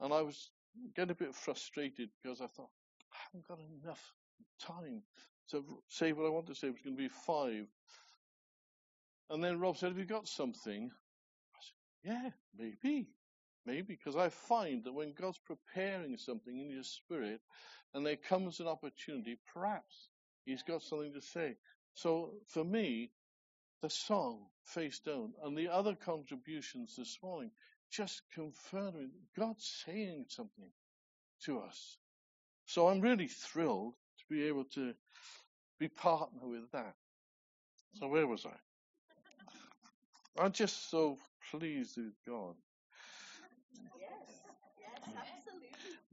and 0.00 0.12
I 0.12 0.22
was 0.22 0.50
getting 0.94 1.10
a 1.10 1.14
bit 1.14 1.34
frustrated 1.34 2.10
because 2.22 2.40
I 2.40 2.46
thought, 2.46 2.70
I 3.12 3.16
haven't 3.26 3.48
got 3.48 3.58
enough 3.82 4.12
time 4.62 5.02
to 5.50 5.64
say 5.88 6.12
what 6.12 6.26
I 6.26 6.30
want 6.30 6.46
to 6.46 6.54
say. 6.54 6.68
It 6.68 6.72
was 6.72 6.82
going 6.82 6.96
to 6.96 7.02
be 7.02 7.08
five. 7.08 7.66
And 9.30 9.42
then 9.42 9.58
Rob 9.58 9.76
said, 9.76 9.90
Have 9.90 9.98
you 9.98 10.04
got 10.04 10.28
something? 10.28 10.90
I 10.90 11.58
said, 11.60 12.12
Yeah, 12.12 12.30
maybe. 12.56 13.08
Maybe, 13.66 13.98
because 14.02 14.16
I 14.16 14.30
find 14.30 14.84
that 14.84 14.94
when 14.94 15.12
God's 15.12 15.40
preparing 15.44 16.16
something 16.16 16.58
in 16.58 16.70
your 16.70 16.84
spirit 16.84 17.40
and 17.92 18.06
there 18.06 18.16
comes 18.16 18.60
an 18.60 18.66
opportunity, 18.66 19.38
perhaps 19.52 20.08
He's 20.46 20.62
got 20.62 20.82
something 20.82 21.12
to 21.12 21.20
say. 21.20 21.56
So 21.94 22.32
for 22.46 22.64
me, 22.64 23.10
the 23.82 23.90
song, 23.90 24.46
Face 24.64 25.00
Down, 25.00 25.34
and 25.42 25.56
the 25.56 25.68
other 25.68 25.94
contributions 25.94 26.94
this 26.96 27.18
morning 27.22 27.50
just 27.90 28.22
confirming 28.34 29.10
God's 29.36 29.82
saying 29.84 30.26
something 30.28 30.70
to 31.44 31.60
us. 31.60 31.96
So 32.66 32.88
I'm 32.88 33.00
really 33.00 33.28
thrilled 33.28 33.94
to 34.18 34.34
be 34.34 34.44
able 34.44 34.64
to 34.74 34.94
be 35.78 35.88
partner 35.88 36.46
with 36.46 36.70
that. 36.72 36.94
So 37.94 38.08
where 38.08 38.26
was 38.26 38.44
I? 38.46 38.56
I'm 40.42 40.52
just 40.52 40.90
so 40.90 41.18
pleased 41.50 41.96
with 41.96 42.12
God. 42.26 42.54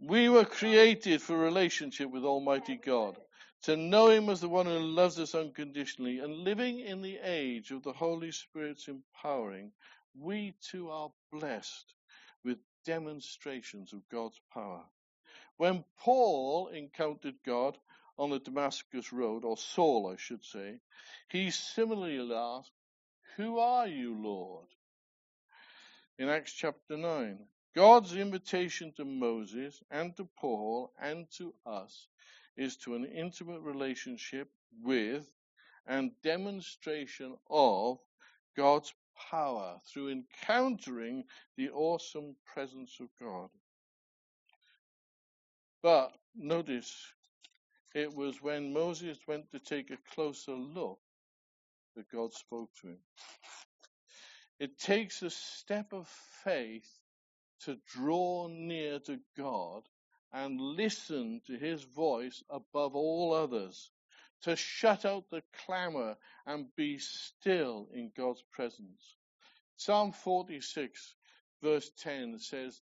Mm. 0.01 0.07
We 0.07 0.29
were 0.29 0.45
created 0.45 1.21
for 1.21 1.37
relationship 1.37 2.09
with 2.09 2.23
Almighty 2.23 2.75
God, 2.83 3.17
to 3.63 3.75
know 3.77 4.09
Him 4.09 4.29
as 4.29 4.41
the 4.41 4.49
one 4.49 4.65
who 4.65 4.79
loves 4.79 5.19
us 5.19 5.35
unconditionally, 5.35 6.19
and 6.19 6.37
living 6.37 6.79
in 6.79 7.01
the 7.01 7.17
age 7.23 7.71
of 7.71 7.83
the 7.83 7.93
Holy 7.93 8.31
Spirit's 8.31 8.87
empowering, 8.87 9.71
we 10.19 10.55
too 10.71 10.89
are 10.89 11.11
blessed 11.31 11.93
with 12.43 12.57
demonstrations 12.85 13.93
of 13.93 14.07
God's 14.09 14.39
power. 14.53 14.83
When 15.57 15.83
Paul 15.99 16.67
encountered 16.67 17.35
God 17.45 17.77
on 18.17 18.29
the 18.29 18.39
Damascus 18.39 19.11
Road, 19.11 19.43
or 19.43 19.57
Saul, 19.57 20.11
I 20.11 20.17
should 20.17 20.43
say, 20.43 20.79
he 21.29 21.51
similarly 21.51 22.33
asked, 22.33 22.71
Who 23.37 23.59
are 23.59 23.87
you, 23.87 24.15
Lord? 24.15 24.67
In 26.17 26.29
Acts 26.29 26.53
chapter 26.53 26.95
9, 26.95 27.39
God's 27.75 28.15
invitation 28.15 28.93
to 28.93 29.03
Moses 29.03 29.83
and 29.91 30.15
to 30.15 30.25
Paul 30.39 30.93
and 31.01 31.29
to 31.37 31.53
us 31.65 32.07
is 32.55 32.77
to 32.77 32.95
an 32.95 33.05
intimate 33.05 33.59
relationship 33.61 34.49
with 34.81 35.29
and 35.85 36.11
demonstration 36.23 37.35
of 37.49 37.99
God's 38.55 38.93
power 39.31 39.79
through 39.87 40.09
encountering 40.09 41.23
the 41.57 41.69
awesome 41.69 42.35
presence 42.53 42.97
of 42.99 43.07
God. 43.19 43.49
But 45.81 46.11
notice 46.35 46.93
it 47.93 48.13
was 48.13 48.41
when 48.41 48.73
Moses 48.73 49.17
went 49.27 49.51
to 49.51 49.59
take 49.59 49.91
a 49.91 49.97
closer 50.15 50.53
look 50.53 50.99
that 51.95 52.09
God 52.11 52.33
spoke 52.33 52.69
to 52.81 52.89
him. 52.89 52.99
It 54.59 54.77
takes 54.79 55.21
a 55.21 55.29
step 55.29 55.93
of 55.93 56.07
faith 56.43 56.89
to 57.61 57.77
draw 57.93 58.47
near 58.47 58.99
to 58.99 59.19
God 59.37 59.83
and 60.33 60.59
listen 60.59 61.41
to 61.47 61.57
his 61.57 61.83
voice 61.83 62.43
above 62.49 62.95
all 62.95 63.33
others, 63.33 63.91
to 64.45 64.55
shut 64.55 65.05
out 65.05 65.25
the 65.29 65.43
clamor 65.65 66.15
and 66.45 66.67
be 66.75 66.97
still 66.99 67.87
in 67.93 68.11
God's 68.15 68.43
presence. 68.51 69.15
Psalm 69.77 70.13
46 70.13 71.15
verse 71.61 71.91
10 72.03 72.39
says, 72.39 72.79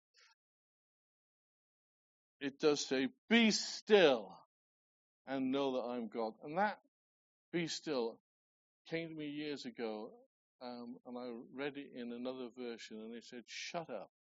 it 2.41 2.59
does 2.59 2.85
say, 2.85 3.09
be 3.31 3.53
still 3.53 4.37
and 5.27 5.53
know 5.53 5.75
that 5.75 5.89
I'm 5.89 6.09
God. 6.09 6.35
And 6.43 6.59
that 6.59 6.79
be 7.53 7.69
still 7.69 8.19
came 8.91 9.11
to 9.11 9.15
me 9.15 9.29
years 9.29 9.65
ago, 9.65 10.11
um, 10.61 10.97
and 11.07 11.17
I 11.17 11.29
read 11.55 11.75
it 11.77 11.93
in 11.95 12.13
another 12.13 12.49
version, 12.59 12.99
and 12.99 13.15
it 13.15 13.25
said, 13.25 13.45
shut 13.47 13.89
up. 13.89 14.11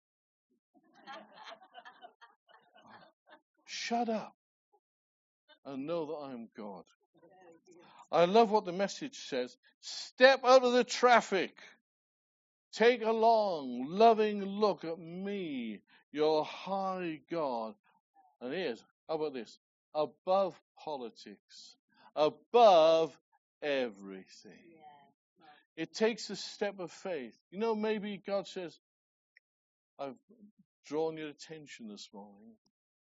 shut 3.64 4.08
up 4.08 4.36
and 5.64 5.86
know 5.86 6.06
that 6.06 6.32
I'm 6.32 6.48
God. 6.56 6.84
I 8.10 8.26
love 8.26 8.50
what 8.50 8.64
the 8.64 8.72
message 8.72 9.16
says. 9.28 9.56
Step 9.80 10.40
out 10.44 10.64
of 10.64 10.72
the 10.72 10.84
traffic. 10.84 11.54
Take 12.72 13.02
a 13.02 13.12
long, 13.12 13.86
loving 13.88 14.44
look 14.44 14.84
at 14.84 14.98
me, 14.98 15.80
your 16.10 16.44
high 16.44 17.20
God. 17.30 17.74
And 18.40 18.52
here's, 18.52 18.82
how 19.08 19.16
about 19.16 19.34
this? 19.34 19.58
Above 19.94 20.58
politics, 20.84 21.76
above 22.16 23.16
everything. 23.62 24.52
It 25.76 25.94
takes 25.94 26.28
a 26.30 26.36
step 26.36 26.80
of 26.80 26.90
faith. 26.90 27.34
You 27.50 27.58
know, 27.58 27.74
maybe 27.74 28.22
God 28.26 28.46
says, 28.46 28.78
I've 29.98 30.16
drawn 30.86 31.16
your 31.16 31.28
attention 31.28 31.88
this 31.88 32.08
morning. 32.12 32.56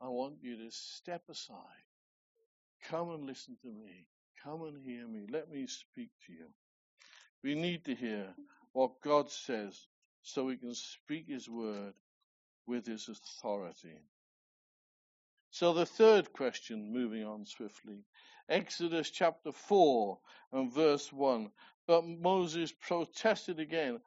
I 0.01 0.07
want 0.07 0.35
you 0.41 0.57
to 0.57 0.71
step 0.71 1.23
aside. 1.29 1.57
Come 2.89 3.09
and 3.11 3.25
listen 3.25 3.57
to 3.61 3.67
me. 3.67 4.05
Come 4.45 4.61
and 4.61 4.77
hear 4.85 5.07
me. 5.07 5.25
Let 5.27 5.51
me 5.51 5.65
speak 5.65 6.11
to 6.27 6.33
you. 6.33 6.45
We 7.43 7.55
need 7.55 7.85
to 7.85 7.95
hear 7.95 8.27
what 8.73 9.01
God 9.01 9.31
says 9.31 9.75
so 10.21 10.45
we 10.45 10.57
can 10.57 10.75
speak 10.75 11.25
His 11.27 11.49
word 11.49 11.93
with 12.67 12.85
His 12.85 13.09
authority. 13.09 13.97
So 15.49 15.73
the 15.73 15.87
third 15.87 16.31
question, 16.31 16.93
moving 16.93 17.25
on 17.25 17.47
swiftly. 17.47 18.03
Exodus 18.47 19.09
chapter 19.09 19.51
4 19.51 20.19
and 20.53 20.71
verse 20.71 21.11
1. 21.11 21.49
But 21.87 22.05
Moses 22.05 22.71
protested 22.71 23.59
again. 23.59 23.99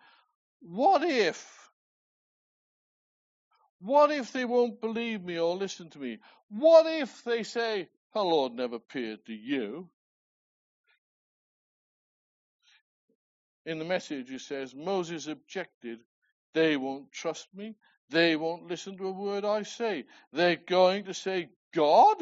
What 0.60 1.02
if? 1.02 1.68
What 3.80 4.12
if 4.12 4.32
they 4.32 4.44
won't 4.44 4.80
believe 4.80 5.24
me 5.24 5.40
or 5.40 5.56
listen 5.56 5.90
to 5.90 5.98
me? 5.98 6.18
What 6.48 6.86
if 6.86 7.24
they 7.24 7.42
say, 7.42 7.88
the 8.14 8.22
Lord 8.22 8.52
never 8.52 8.76
appeared 8.76 9.26
to 9.26 9.32
you? 9.32 9.90
In 13.68 13.78
the 13.78 13.84
message, 13.84 14.30
it 14.30 14.40
says, 14.40 14.74
Moses 14.74 15.26
objected, 15.26 15.98
they 16.54 16.78
won't 16.78 17.12
trust 17.12 17.48
me. 17.54 17.74
They 18.08 18.34
won't 18.34 18.66
listen 18.66 18.96
to 18.96 19.08
a 19.08 19.12
word 19.12 19.44
I 19.44 19.62
say. 19.64 20.06
They're 20.32 20.56
going 20.56 21.04
to 21.04 21.12
say, 21.12 21.50
God 21.74 22.16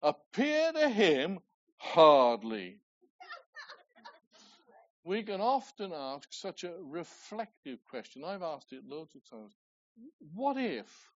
appear 0.00 0.70
to 0.70 0.88
him 0.88 1.40
hardly. 1.76 2.78
we 5.04 5.24
can 5.24 5.40
often 5.40 5.92
ask 5.92 6.28
such 6.32 6.62
a 6.62 6.74
reflective 6.80 7.80
question. 7.90 8.22
I've 8.24 8.44
asked 8.44 8.72
it 8.72 8.86
loads 8.86 9.16
of 9.16 9.28
times. 9.28 9.54
What 10.32 10.56
if? 10.56 11.10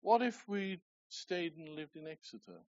What 0.00 0.22
if 0.22 0.42
we 0.48 0.80
stayed 1.08 1.56
and 1.56 1.68
lived 1.76 1.94
in 1.94 2.08
Exeter? 2.08 2.64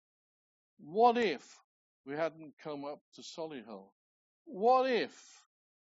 What 0.79 1.19
if 1.19 1.61
we 2.07 2.15
hadn't 2.15 2.55
come 2.63 2.87
up 2.87 3.03
to 3.17 3.21
Solihull? 3.21 3.91
What 4.47 4.89
if? 4.91 5.44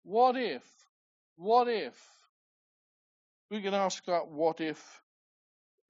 What 0.05 0.37
if? 0.37 0.63
What 1.35 1.67
if? 1.67 1.99
We 3.51 3.61
can 3.61 3.73
ask 3.73 4.05
that 4.05 4.27
what 4.27 4.61
if 4.61 5.01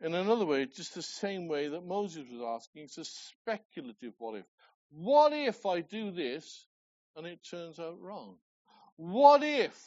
in 0.01 0.13
another 0.13 0.45
way, 0.45 0.65
just 0.65 0.93
the 0.93 1.01
same 1.01 1.47
way 1.47 1.69
that 1.69 1.85
Moses 1.85 2.25
was 2.31 2.41
asking. 2.41 2.83
It's 2.83 2.97
a 2.97 3.05
speculative 3.05 4.13
what 4.17 4.35
if. 4.35 4.45
What 4.91 5.33
if 5.33 5.65
I 5.65 5.81
do 5.81 6.11
this 6.11 6.65
and 7.15 7.25
it 7.25 7.39
turns 7.49 7.79
out 7.79 7.99
wrong? 7.99 8.35
What 8.97 9.43
if 9.43 9.77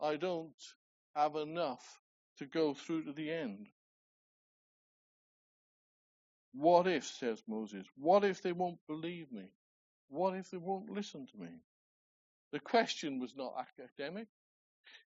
I 0.00 0.16
don't 0.16 0.52
have 1.14 1.36
enough 1.36 1.82
to 2.38 2.46
go 2.46 2.74
through 2.74 3.04
to 3.04 3.12
the 3.12 3.30
end? 3.30 3.68
What 6.52 6.86
if, 6.86 7.04
says 7.04 7.42
Moses, 7.46 7.86
what 7.96 8.24
if 8.24 8.42
they 8.42 8.52
won't 8.52 8.78
believe 8.86 9.30
me? 9.30 9.50
What 10.08 10.34
if 10.36 10.50
they 10.50 10.56
won't 10.56 10.90
listen 10.90 11.26
to 11.26 11.38
me? 11.38 11.48
The 12.52 12.60
question 12.60 13.18
was 13.18 13.34
not 13.36 13.54
academic. 13.78 14.28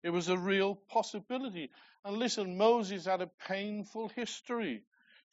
It 0.03 0.09
was 0.09 0.29
a 0.29 0.37
real 0.37 0.75
possibility. 0.75 1.71
And 2.05 2.17
listen, 2.17 2.57
Moses 2.57 3.05
had 3.05 3.21
a 3.21 3.31
painful 3.47 4.09
history 4.09 4.83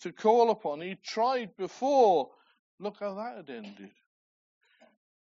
to 0.00 0.12
call 0.12 0.50
upon. 0.50 0.80
He 0.80 0.96
tried 0.96 1.56
before. 1.56 2.30
Look 2.78 2.98
how 3.00 3.14
that 3.14 3.36
had 3.36 3.50
ended. 3.50 3.90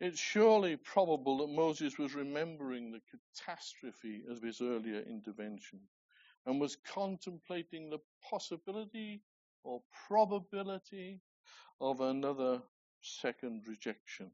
It's 0.01 0.18
surely 0.18 0.77
probable 0.77 1.38
that 1.38 1.55
Moses 1.55 1.99
was 1.99 2.14
remembering 2.14 2.90
the 2.90 3.01
catastrophe 3.11 4.25
of 4.29 4.42
his 4.42 4.61
earlier 4.61 5.01
intervention 5.01 5.81
and 6.47 6.61
was 6.61 6.77
contemplating 6.92 7.90
the 7.90 8.01
possibility 8.29 9.23
or 9.62 9.83
probability 10.09 11.20
of 11.81 12.01
another 12.01 12.61
second 13.01 13.62
rejection. 13.66 14.31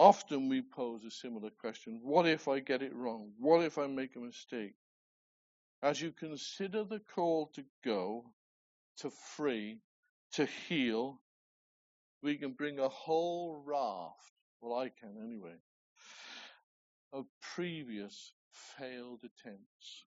Often 0.00 0.48
we 0.48 0.62
pose 0.62 1.04
a 1.04 1.10
similar 1.10 1.50
question 1.50 2.00
What 2.02 2.26
if 2.26 2.48
I 2.48 2.60
get 2.60 2.80
it 2.80 2.94
wrong? 2.94 3.32
What 3.38 3.62
if 3.62 3.76
I 3.76 3.86
make 3.86 4.16
a 4.16 4.20
mistake? 4.20 4.72
As 5.82 6.00
you 6.00 6.10
consider 6.10 6.84
the 6.84 7.00
call 7.14 7.48
to 7.48 7.64
go, 7.84 8.24
to 9.00 9.10
free, 9.10 9.82
to 10.32 10.46
heal, 10.46 11.20
we 12.22 12.38
can 12.38 12.52
bring 12.52 12.78
a 12.78 12.88
whole 12.88 13.62
raft, 13.62 14.32
well, 14.62 14.78
I 14.78 14.88
can 14.88 15.18
anyway, 15.22 15.58
of 17.12 17.26
previous 17.54 18.32
failed 18.78 19.20
attempts. 19.22 20.06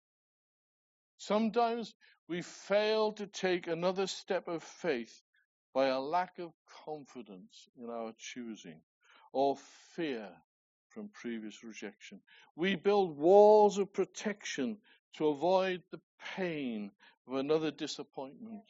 Sometimes 1.17 1.93
we 2.29 2.41
fail 2.41 3.11
to 3.11 3.27
take 3.27 3.67
another 3.67 4.07
step 4.07 4.47
of 4.47 4.63
faith 4.63 5.21
by 5.73 5.87
a 5.87 5.99
lack 5.99 6.39
of 6.39 6.53
confidence 6.85 7.67
in 7.77 7.89
our 7.89 8.13
choosing 8.17 8.79
or 9.31 9.57
fear 9.95 10.29
from 10.89 11.09
previous 11.09 11.63
rejection. 11.63 12.19
We 12.55 12.75
build 12.75 13.17
walls 13.17 13.77
of 13.77 13.93
protection 13.93 14.77
to 15.17 15.27
avoid 15.27 15.83
the 15.91 16.01
pain 16.35 16.91
of 17.27 17.35
another 17.35 17.71
disappointment. 17.71 18.63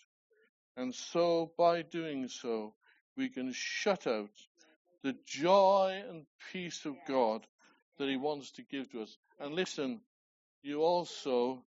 And 0.77 0.93
so, 0.93 1.51
by 1.57 1.81
doing 1.81 2.27
so, 2.27 2.73
we 3.17 3.29
can 3.29 3.51
shut 3.53 4.07
out 4.07 4.29
the 5.03 5.15
joy 5.25 6.03
and 6.07 6.25
peace 6.51 6.85
of 6.85 6.95
God 7.07 7.45
that 7.97 8.07
He 8.07 8.17
wants 8.17 8.51
to 8.51 8.63
give 8.63 8.91
to 8.91 9.01
us. 9.01 9.17
And 9.39 9.53
listen, 9.53 10.01
you 10.61 10.81
also 10.81 11.63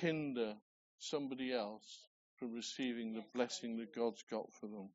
hinder 0.00 0.54
somebody 0.98 1.52
else 1.52 2.06
from 2.36 2.54
receiving 2.54 3.12
the 3.12 3.24
blessing 3.34 3.76
that 3.78 3.94
God's 3.94 4.22
got 4.30 4.52
for 4.54 4.66
them. 4.66 4.88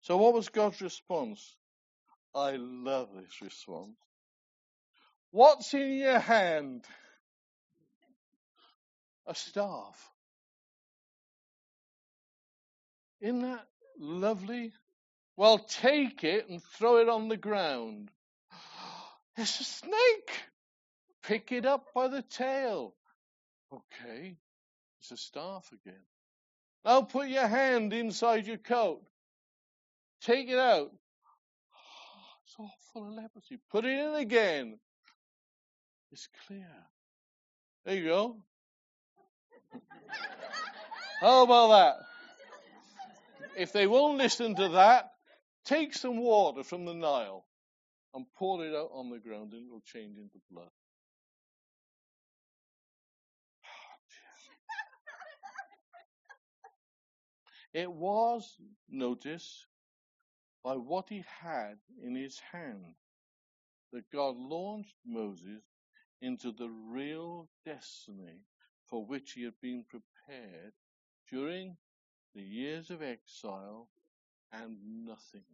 So, 0.00 0.16
what 0.16 0.34
was 0.34 0.48
God's 0.48 0.80
response? 0.80 1.56
I 2.34 2.56
love 2.56 3.08
this 3.14 3.42
response. 3.42 3.96
What's 5.30 5.74
in 5.74 5.92
your 5.98 6.18
hand? 6.18 6.84
A 9.26 9.34
staff. 9.34 10.10
Isn't 13.20 13.42
that 13.42 13.66
lovely? 13.98 14.72
Well, 15.36 15.58
take 15.58 16.24
it 16.24 16.48
and 16.48 16.62
throw 16.62 16.98
it 16.98 17.08
on 17.08 17.28
the 17.28 17.36
ground. 17.36 18.10
It's 19.36 19.60
a 19.60 19.64
snake. 19.64 20.30
Pick 21.22 21.52
it 21.52 21.64
up 21.64 21.86
by 21.94 22.08
the 22.08 22.22
tail. 22.22 22.94
Okay, 23.72 24.36
it's 25.00 25.10
a 25.10 25.16
staff 25.16 25.68
again. 25.72 26.02
Now 26.84 27.02
put 27.02 27.28
your 27.28 27.46
hand 27.46 27.92
inside 27.92 28.46
your 28.46 28.56
coat. 28.56 29.02
Take 30.22 30.48
it 30.48 30.58
out. 30.58 30.90
It's 32.48 32.56
all 32.58 32.72
full 32.94 33.08
of 33.08 33.12
leprosy. 33.12 33.58
Put 33.70 33.84
it 33.84 33.90
in 33.90 34.14
again. 34.14 34.78
It's 36.10 36.26
clear. 36.46 36.66
There 37.84 37.94
you 37.94 38.04
go. 38.04 38.38
How 41.20 41.42
about 41.42 41.68
that? 41.68 41.96
If 43.58 43.74
they 43.74 43.86
won't 43.86 44.16
listen 44.16 44.54
to 44.54 44.70
that, 44.70 45.10
take 45.66 45.92
some 45.92 46.16
water 46.16 46.64
from 46.64 46.86
the 46.86 46.94
Nile 46.94 47.44
and 48.14 48.24
pour 48.38 48.64
it 48.64 48.74
out 48.74 48.92
on 48.94 49.10
the 49.10 49.18
ground 49.18 49.52
and 49.52 49.66
it'll 49.66 49.82
change 49.82 50.16
into 50.16 50.38
blood. 50.50 50.70
It 57.74 57.92
was, 57.92 58.56
notice, 58.88 59.66
by 60.62 60.74
what 60.74 61.08
he 61.08 61.24
had 61.40 61.78
in 62.02 62.14
his 62.14 62.38
hand 62.52 62.94
that 63.92 64.10
God 64.10 64.36
launched 64.36 64.96
Moses 65.06 65.62
into 66.20 66.52
the 66.52 66.68
real 66.68 67.48
destiny 67.64 68.40
for 68.86 69.04
which 69.04 69.32
he 69.32 69.44
had 69.44 69.60
been 69.60 69.84
prepared 69.84 70.72
during 71.30 71.76
the 72.34 72.42
years 72.42 72.90
of 72.90 73.02
exile 73.02 73.88
and 74.52 74.76
nothingness. 75.04 75.44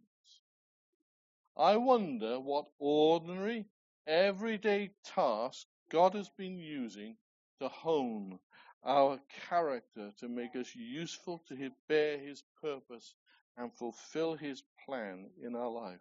I 1.57 1.77
wonder 1.77 2.39
what 2.39 2.65
ordinary, 2.79 3.65
everyday 4.07 4.91
task 5.03 5.67
God 5.89 6.13
has 6.15 6.29
been 6.29 6.57
using 6.57 7.15
to 7.59 7.69
hone 7.69 8.39
our 8.83 9.19
character 9.49 10.11
to 10.19 10.27
make 10.27 10.55
us 10.55 10.75
useful 10.75 11.41
to 11.47 11.71
bear 11.87 12.17
his 12.17 12.43
purpose 12.61 13.15
and 13.57 13.73
fulfill 13.73 14.35
his 14.35 14.63
plan 14.85 15.29
in 15.41 15.55
our 15.55 15.69
life. 15.69 15.99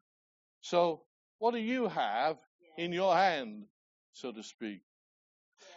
So, 0.61 1.03
what 1.38 1.53
do 1.53 1.61
you 1.61 1.88
have 1.88 2.37
in 2.77 2.93
your 2.93 3.14
hand, 3.14 3.67
so 4.12 4.33
to 4.33 4.43
speak? 4.43 4.81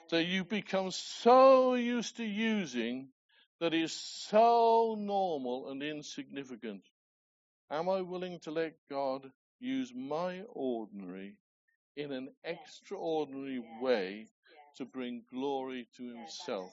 That 0.09 0.25
you 0.25 0.43
become 0.43 0.91
so 0.91 1.75
used 1.75 2.17
to 2.17 2.23
using 2.23 3.09
that 3.59 3.73
is 3.73 3.93
so 4.29 4.95
normal 4.97 5.69
and 5.69 5.81
insignificant. 5.81 6.83
Am 7.69 7.89
I 7.89 8.01
willing 8.01 8.39
to 8.43 8.51
let 8.51 8.73
God 8.89 9.29
use 9.59 9.91
my 9.95 10.43
ordinary 10.53 11.35
in 11.95 12.11
an 12.11 12.29
extraordinary 12.43 13.61
way 13.81 14.27
to 14.77 14.85
bring 14.85 15.23
glory 15.33 15.87
to 15.97 16.13
himself? 16.13 16.71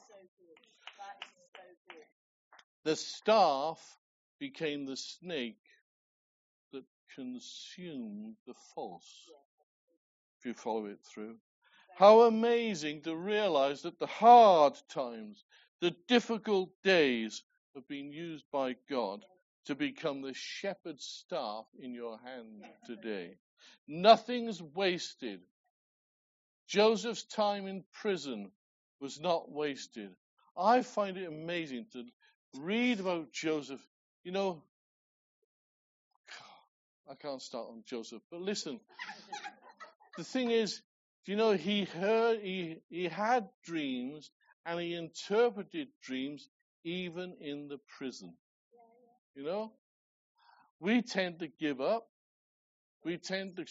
The 2.84 2.96
staff 2.96 3.80
became 4.38 4.86
the 4.86 4.96
snake 4.96 5.60
that 6.72 6.84
consumed 7.14 8.36
the 8.46 8.54
false. 8.74 9.28
If 10.38 10.46
you 10.46 10.54
follow 10.54 10.86
it 10.86 10.98
through. 11.02 11.36
How 11.96 12.22
amazing 12.22 13.02
to 13.02 13.14
realize 13.14 13.82
that 13.82 13.98
the 13.98 14.06
hard 14.06 14.74
times, 14.88 15.44
the 15.80 15.94
difficult 16.08 16.70
days 16.82 17.42
have 17.74 17.86
been 17.88 18.12
used 18.12 18.44
by 18.52 18.76
God 18.90 19.24
to 19.66 19.74
become 19.74 20.20
the 20.20 20.34
shepherd's 20.34 21.04
staff 21.04 21.64
in 21.78 21.94
your 21.94 22.18
hand 22.18 22.64
today. 22.84 23.36
Nothing's 23.86 24.60
wasted. 24.60 25.40
Joseph's 26.66 27.24
time 27.24 27.66
in 27.66 27.84
prison 27.92 28.50
was 29.00 29.20
not 29.20 29.50
wasted. 29.50 30.10
I 30.56 30.82
find 30.82 31.16
it 31.16 31.28
amazing 31.28 31.86
to 31.92 32.04
read 32.58 33.00
about 33.00 33.32
Joseph. 33.32 33.80
You 34.24 34.32
know, 34.32 34.62
I 37.10 37.14
can't 37.14 37.42
start 37.42 37.66
on 37.68 37.82
Joseph, 37.86 38.22
but 38.30 38.40
listen. 38.40 38.80
the 40.16 40.24
thing 40.24 40.50
is, 40.50 40.80
you 41.26 41.36
know, 41.36 41.52
he 41.52 41.84
heard, 41.84 42.40
he, 42.40 42.78
he 42.88 43.04
had 43.04 43.50
dreams 43.64 44.30
and 44.64 44.80
he 44.80 44.94
interpreted 44.94 45.88
dreams 46.02 46.48
even 46.84 47.34
in 47.38 47.68
the 47.68 47.78
prison. 47.98 48.34
You 49.34 49.44
know, 49.44 49.72
we 50.80 51.02
tend 51.02 51.40
to 51.40 51.48
give 51.48 51.82
up. 51.82 52.06
We 53.04 53.18
tend 53.18 53.56
to 53.56 53.66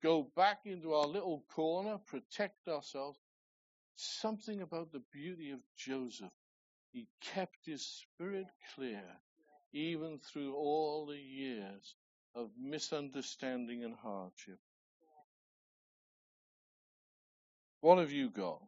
go 0.00 0.30
back 0.36 0.60
into 0.64 0.94
our 0.94 1.08
little 1.08 1.42
corner, 1.52 1.98
protect 2.06 2.68
ourselves. 2.68 3.18
Something 3.96 4.62
about 4.62 4.92
the 4.92 5.02
beauty 5.12 5.50
of 5.50 5.58
Joseph. 5.76 6.30
He 6.92 7.08
kept 7.20 7.66
his 7.66 7.84
spirit 7.84 8.46
clear 8.76 9.02
even 9.72 10.18
through 10.18 10.54
all 10.54 11.06
the 11.06 11.18
years 11.18 11.94
of 12.34 12.50
misunderstanding 12.58 13.84
and 13.84 13.94
hardship. 13.94 14.58
What 17.80 17.98
have 17.98 18.12
you 18.12 18.30
got? 18.30 18.60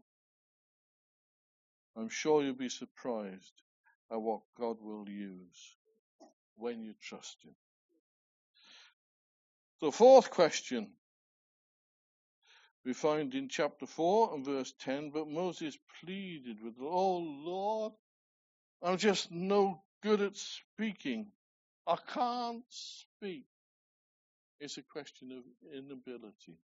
I'm 1.96 2.08
sure 2.08 2.42
you'll 2.42 2.54
be 2.54 2.68
surprised 2.68 3.62
at 4.10 4.20
what 4.20 4.40
God 4.58 4.76
will 4.80 5.08
use 5.08 5.76
when 6.56 6.82
you 6.82 6.94
trust 7.00 7.36
Him. 7.42 7.54
The 9.80 9.90
fourth 9.90 10.30
question 10.30 10.92
we 12.84 12.92
find 12.92 13.34
in 13.34 13.48
chapter 13.48 13.86
4 13.86 14.34
and 14.34 14.44
verse 14.44 14.72
10 14.80 15.10
But 15.10 15.28
Moses 15.28 15.76
pleaded 16.02 16.62
with, 16.62 16.74
Oh 16.80 17.18
Lord, 17.18 17.92
I'm 18.82 18.96
just 18.96 19.30
no 19.30 19.82
good 20.02 20.20
at 20.20 20.36
speaking. 20.36 21.26
I 21.86 21.96
can't 22.12 22.64
speak. 22.68 23.44
It's 24.60 24.76
a 24.76 24.82
question 24.82 25.32
of 25.32 25.44
inability. 25.74 26.58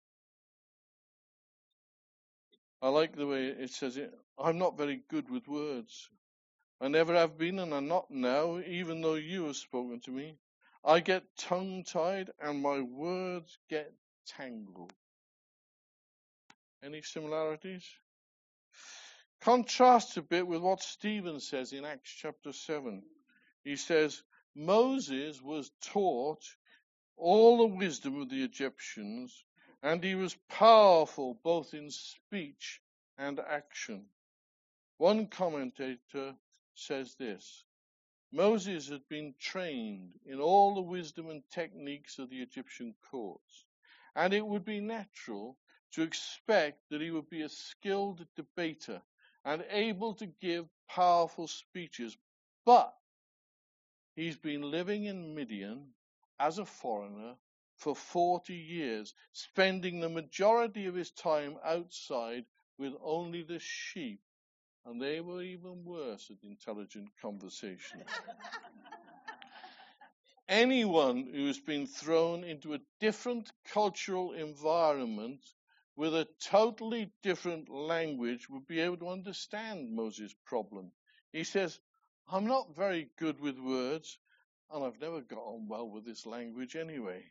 I 2.82 2.90
like 2.90 3.16
the 3.16 3.28
way 3.28 3.46
it 3.46 3.70
says 3.70 3.98
it. 3.98 4.14
I'm 4.38 4.58
not 4.58 4.78
very 4.78 5.04
good 5.10 5.30
with 5.30 5.48
words. 5.48 6.10
I 6.82 6.90
never 6.90 7.14
have 7.14 7.38
been 7.38 7.60
and 7.60 7.74
I'm 7.74 7.88
not 7.88 8.12
now, 8.12 8.60
even 8.60 9.02
though 9.02 9.16
you 9.16 9.46
have 9.46 9.56
spoken 9.56 10.02
to 10.02 10.12
me. 10.12 10.38
I 10.84 11.00
get 11.00 11.24
tongue 11.38 11.86
tied 11.86 12.32
and 12.42 12.62
my 12.62 12.82
words 12.82 13.58
get 13.70 13.94
tangled. 14.28 14.92
Any 16.84 17.02
similarities? 17.02 17.86
Contrasts 19.40 20.18
a 20.18 20.22
bit 20.22 20.46
with 20.46 20.62
what 20.62 20.82
Stephen 20.82 21.40
says 21.40 21.72
in 21.72 21.86
Acts 21.86 22.12
chapter 22.12 22.52
7. 22.52 23.02
He 23.64 23.78
says, 23.78 24.24
Moses 24.56 25.42
was 25.42 25.72
taught 25.82 26.44
all 27.16 27.58
the 27.58 27.76
wisdom 27.76 28.20
of 28.20 28.30
the 28.30 28.44
Egyptians, 28.44 29.46
and 29.82 30.04
he 30.04 30.16
was 30.16 30.36
powerful 30.50 31.36
both 31.36 31.74
in 31.74 31.90
speech 31.90 32.82
and 33.18 33.40
action. 33.40 34.10
One 34.98 35.28
commentator 35.28 36.36
says 36.76 37.16
this 37.16 37.64
Moses 38.32 38.90
had 38.90 39.08
been 39.08 39.34
trained 39.40 40.20
in 40.26 40.42
all 40.42 40.76
the 40.76 40.82
wisdom 40.82 41.30
and 41.30 41.44
techniques 41.50 42.20
of 42.20 42.30
the 42.30 42.42
Egyptian 42.42 42.96
courts, 43.10 43.66
and 44.16 44.34
it 44.34 44.46
would 44.46 44.66
be 44.66 44.82
natural 44.82 45.58
to 45.92 46.02
expect 46.02 46.82
that 46.90 47.02
he 47.02 47.12
would 47.12 47.30
be 47.30 47.44
a 47.44 47.50
skilled 47.50 48.28
debater 48.36 49.02
and 49.46 49.64
able 49.70 50.16
to 50.16 50.26
give 50.26 50.68
powerful 50.90 51.48
speeches. 51.48 52.18
But 52.66 52.94
he's 54.16 54.38
been 54.38 54.62
living 54.62 55.06
in 55.06 55.36
Midian 55.36 55.94
as 56.40 56.58
a 56.58 56.66
foreigner 56.66 57.36
for 57.78 57.96
40 57.96 58.54
years, 58.54 59.14
spending 59.32 60.00
the 60.00 60.10
majority 60.10 60.86
of 60.86 60.96
his 60.96 61.12
time 61.12 61.58
outside 61.64 62.46
with 62.78 62.94
only 63.02 63.44
the 63.44 63.60
sheep 63.60 64.22
and 64.86 65.02
they 65.02 65.22
were 65.22 65.42
even 65.42 65.86
worse 65.86 66.30
at 66.30 66.48
intelligent 66.48 67.10
conversation. 67.22 68.04
Anyone 70.50 71.30
who 71.34 71.48
has 71.48 71.60
been 71.60 71.88
thrown 71.88 72.44
into 72.44 72.74
a 72.74 72.80
different 73.00 73.50
cultural 73.72 74.34
environment 74.34 75.40
with 75.96 76.14
a 76.14 76.28
totally 76.44 77.12
different 77.22 77.70
language 77.70 78.50
would 78.50 78.68
be 78.68 78.82
able 78.82 78.98
to 78.98 79.10
understand 79.10 79.96
Moses' 79.96 80.36
problem. 80.46 80.92
He 81.32 81.46
says, 81.46 81.80
I'm 82.32 82.48
not 82.48 82.76
very 82.76 83.10
good 83.18 83.40
with 83.40 83.60
words, 83.60 84.18
and 84.72 84.84
I've 84.84 85.00
never 85.00 85.22
got 85.22 85.40
on 85.40 85.68
well 85.68 85.90
with 85.90 86.06
this 86.06 86.26
language 86.26 86.76
anyway. 86.76 87.24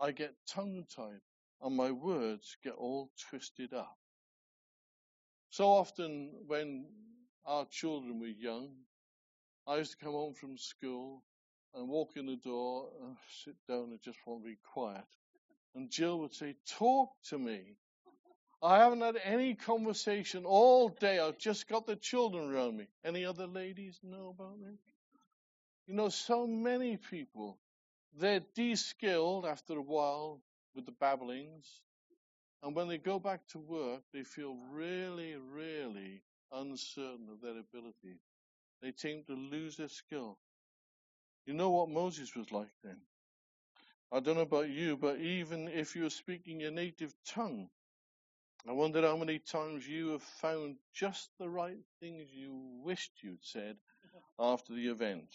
I 0.00 0.12
get 0.12 0.34
tongue 0.46 0.84
tied, 0.94 1.20
and 1.62 1.76
my 1.76 1.90
words 1.90 2.56
get 2.62 2.74
all 2.74 3.10
twisted 3.30 3.72
up. 3.72 3.96
So 5.50 5.66
often 5.66 6.30
when 6.46 6.86
our 7.46 7.66
children 7.70 8.20
were 8.20 8.26
young, 8.26 8.68
I 9.66 9.76
used 9.76 9.98
to 9.98 10.04
come 10.04 10.12
home 10.12 10.34
from 10.34 10.58
school 10.58 11.24
and 11.74 11.88
walk 11.88 12.16
in 12.16 12.26
the 12.26 12.36
door 12.36 12.90
and 13.02 13.16
sit 13.44 13.56
down 13.66 13.90
and 13.90 14.02
just 14.02 14.18
want 14.26 14.42
to 14.42 14.48
be 14.50 14.58
quiet. 14.72 15.04
And 15.74 15.90
Jill 15.90 16.18
would 16.20 16.34
say, 16.34 16.54
talk 16.66 17.10
to 17.30 17.38
me. 17.38 17.76
I 18.60 18.78
haven't 18.78 19.02
had 19.02 19.16
any 19.22 19.54
conversation 19.54 20.44
all 20.44 20.88
day. 20.88 21.20
I've 21.20 21.38
just 21.38 21.68
got 21.68 21.86
the 21.86 21.94
children 21.94 22.52
around 22.52 22.76
me. 22.76 22.88
Any 23.04 23.24
other 23.24 23.46
ladies 23.46 24.00
know 24.02 24.34
about 24.36 24.58
this? 24.60 24.80
You 25.86 25.94
know, 25.94 26.08
so 26.08 26.46
many 26.46 26.96
people, 26.96 27.56
they're 28.18 28.42
de-skilled 28.54 29.46
after 29.46 29.74
a 29.74 29.82
while 29.82 30.40
with 30.74 30.86
the 30.86 30.92
babblings. 30.92 31.66
And 32.62 32.74
when 32.74 32.88
they 32.88 32.98
go 32.98 33.20
back 33.20 33.46
to 33.52 33.58
work, 33.58 34.02
they 34.12 34.24
feel 34.24 34.56
really, 34.72 35.36
really 35.36 36.22
uncertain 36.52 37.28
of 37.30 37.40
their 37.40 37.58
ability. 37.58 38.18
They 38.82 38.92
seem 38.96 39.22
to 39.24 39.34
lose 39.34 39.76
their 39.76 39.88
skill. 39.88 40.36
You 41.46 41.54
know 41.54 41.70
what 41.70 41.88
Moses 41.88 42.34
was 42.34 42.50
like 42.50 42.72
then? 42.82 42.98
I 44.12 44.20
don't 44.20 44.36
know 44.36 44.42
about 44.42 44.68
you, 44.68 44.96
but 44.96 45.20
even 45.20 45.68
if 45.68 45.94
you're 45.94 46.10
speaking 46.10 46.60
your 46.60 46.70
native 46.72 47.14
tongue, 47.24 47.68
I 48.66 48.72
wonder 48.72 49.02
how 49.02 49.16
many 49.16 49.38
times 49.38 49.86
you 49.86 50.08
have 50.08 50.22
found 50.22 50.76
just 50.92 51.30
the 51.38 51.48
right 51.48 51.78
things 52.00 52.28
you 52.32 52.52
wished 52.82 53.12
you'd 53.22 53.44
said 53.44 53.76
after 54.38 54.74
the 54.74 54.88
event. 54.88 55.28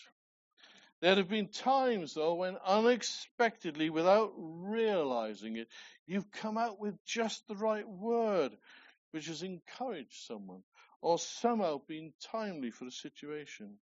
There 1.01 1.15
have 1.15 1.29
been 1.29 1.49
times, 1.49 2.13
though, 2.13 2.35
when 2.35 2.57
unexpectedly, 2.65 3.89
without 3.89 4.33
realizing 4.37 5.57
it, 5.57 5.67
you've 6.05 6.31
come 6.31 6.57
out 6.57 6.79
with 6.79 6.95
just 7.05 7.47
the 7.47 7.55
right 7.55 7.87
word, 7.87 8.57
which 9.11 9.27
has 9.27 9.43
encouraged 9.43 10.25
someone, 10.27 10.63
or 11.01 11.19
somehow 11.19 11.81
been 11.87 12.13
timely 12.31 12.71
for 12.71 12.85
the 12.85 12.91
situation. 12.91 13.79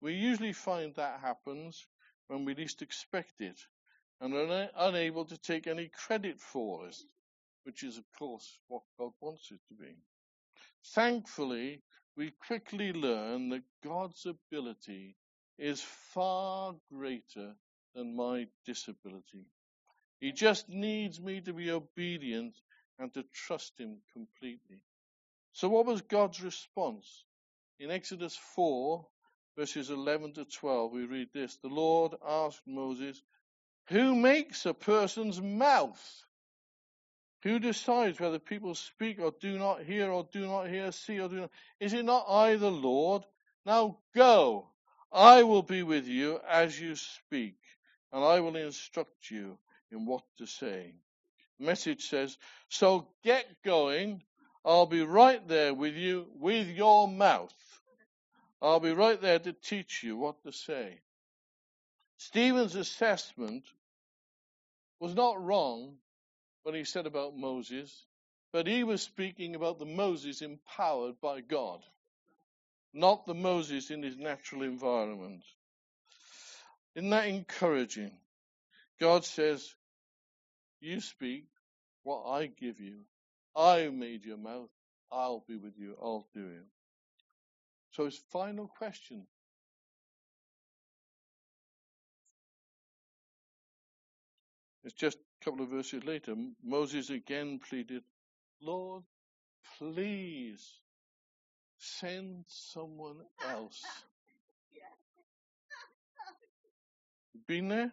We 0.00 0.14
usually 0.14 0.52
find 0.52 0.94
that 0.94 1.20
happens 1.20 1.86
when 2.28 2.44
we 2.44 2.54
least 2.54 2.82
expect 2.82 3.40
it 3.40 3.60
and 4.20 4.34
are 4.34 4.70
unable 4.76 5.26
to 5.26 5.36
take 5.36 5.66
any 5.66 5.88
credit 5.88 6.40
for 6.40 6.88
it, 6.88 6.96
which 7.66 7.82
is, 7.82 7.98
of 7.98 8.04
course, 8.16 8.60
what 8.68 8.82
God 8.96 9.10
wants 9.20 9.50
it 9.50 9.58
to 9.68 9.74
be. 9.74 9.96
Thankfully, 10.94 11.82
we 12.16 12.30
quickly 12.46 12.92
learn 12.92 13.48
that 13.48 13.64
God's 13.82 14.24
ability 14.24 15.16
is 15.58 15.82
far 15.82 16.76
greater 16.92 17.56
than 17.96 18.14
my 18.14 18.46
disability. 18.64 19.46
He 20.20 20.30
just 20.30 20.68
needs 20.68 21.20
me 21.20 21.40
to 21.40 21.52
be 21.52 21.72
obedient 21.72 22.54
and 23.00 23.12
to 23.14 23.24
trust 23.34 23.72
him 23.80 23.96
completely. 24.12 24.80
So 25.52 25.68
what 25.68 25.86
was 25.86 26.02
God's 26.02 26.40
response? 26.42 27.24
In 27.80 27.90
Exodus 27.90 28.38
4, 28.54 29.04
verses 29.58 29.90
11 29.90 30.34
to 30.34 30.44
12, 30.44 30.92
we 30.92 31.04
read 31.04 31.28
this. 31.34 31.56
The 31.56 31.68
Lord 31.68 32.14
asked 32.24 32.62
Moses, 32.64 33.20
who 33.88 34.14
makes 34.14 34.66
a 34.66 34.72
person's 34.72 35.42
mouth? 35.42 36.25
Who 37.46 37.60
decides 37.60 38.18
whether 38.18 38.40
people 38.40 38.74
speak 38.74 39.20
or 39.20 39.32
do 39.40 39.56
not 39.56 39.84
hear 39.84 40.10
or 40.10 40.28
do 40.32 40.48
not 40.48 40.68
hear, 40.68 40.90
see 40.90 41.20
or 41.20 41.28
do 41.28 41.42
not? 41.42 41.50
Is 41.78 41.92
it 41.92 42.04
not 42.04 42.26
I, 42.28 42.56
the 42.56 42.72
Lord? 42.72 43.22
Now 43.64 43.98
go 44.16 44.70
I 45.12 45.44
will 45.44 45.62
be 45.62 45.84
with 45.84 46.08
you 46.08 46.40
as 46.48 46.80
you 46.80 46.96
speak, 46.96 47.54
and 48.12 48.24
I 48.24 48.40
will 48.40 48.56
instruct 48.56 49.30
you 49.30 49.58
in 49.92 50.06
what 50.06 50.24
to 50.38 50.46
say. 50.46 50.94
Message 51.60 52.08
says, 52.08 52.36
So 52.68 53.06
get 53.22 53.46
going. 53.62 54.24
I'll 54.64 54.86
be 54.86 55.04
right 55.04 55.46
there 55.46 55.72
with 55.72 55.94
you 55.94 56.26
with 56.40 56.66
your 56.66 57.06
mouth. 57.06 57.54
I'll 58.60 58.80
be 58.80 58.92
right 58.92 59.22
there 59.22 59.38
to 59.38 59.52
teach 59.52 60.02
you 60.02 60.16
what 60.16 60.42
to 60.42 60.50
say. 60.50 60.98
Stephen's 62.16 62.74
assessment 62.74 63.62
was 64.98 65.14
not 65.14 65.40
wrong 65.40 65.98
when 66.66 66.74
he 66.74 66.84
said 66.84 67.06
about 67.06 67.36
Moses, 67.36 68.06
but 68.52 68.66
he 68.66 68.84
was 68.84 69.02
speaking 69.02 69.54
about 69.54 69.78
the 69.78 69.86
Moses 69.86 70.42
empowered 70.42 71.20
by 71.20 71.40
God 71.40 71.80
not 72.96 73.26
the 73.26 73.34
Moses 73.34 73.90
in 73.90 74.02
his 74.02 74.16
natural 74.16 74.62
environment. 74.62 75.44
Isn't 76.94 77.10
that 77.10 77.28
encouraging? 77.28 78.12
God 78.98 79.24
says, 79.24 79.74
You 80.80 81.00
speak 81.00 81.46
what 82.04 82.24
I 82.24 82.46
give 82.46 82.80
you. 82.80 83.00
I 83.54 83.88
made 83.88 84.24
your 84.24 84.38
mouth. 84.38 84.70
I'll 85.12 85.44
be 85.46 85.56
with 85.56 85.74
you. 85.78 85.94
I'll 86.02 86.26
do 86.34 86.46
it. 86.46 86.66
So 87.92 88.06
his 88.06 88.18
final 88.32 88.66
question. 88.66 89.26
It's 94.86 94.94
just 94.94 95.18
a 95.18 95.44
couple 95.44 95.62
of 95.62 95.70
verses 95.70 96.04
later. 96.04 96.34
Moses 96.64 97.10
again 97.10 97.60
pleaded, 97.68 98.02
Lord, 98.62 99.02
please 99.78 100.80
Send 101.78 102.44
someone 102.46 103.16
else. 103.48 103.82
Been 107.46 107.68
there? 107.68 107.92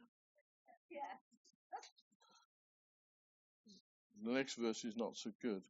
The 4.26 4.32
next 4.32 4.56
verse 4.56 4.86
is 4.86 4.96
not 4.96 5.18
so 5.18 5.32
good. 5.42 5.64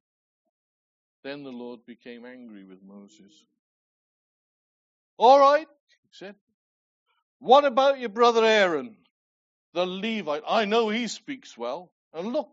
Then 1.24 1.44
the 1.44 1.50
Lord 1.50 1.80
became 1.88 2.24
angry 2.24 2.64
with 2.64 2.84
Moses. 2.84 3.32
All 5.18 5.40
right, 5.40 5.68
he 5.88 6.10
said. 6.12 6.36
What 7.40 7.66
about 7.66 8.00
your 8.00 8.10
brother 8.10 8.46
Aaron, 8.46 8.96
the 9.74 9.86
Levite? 9.86 10.44
I 10.48 10.66
know 10.66 10.90
he 10.90 11.08
speaks 11.08 11.58
well. 11.58 11.92
And 12.14 12.32
look, 12.32 12.50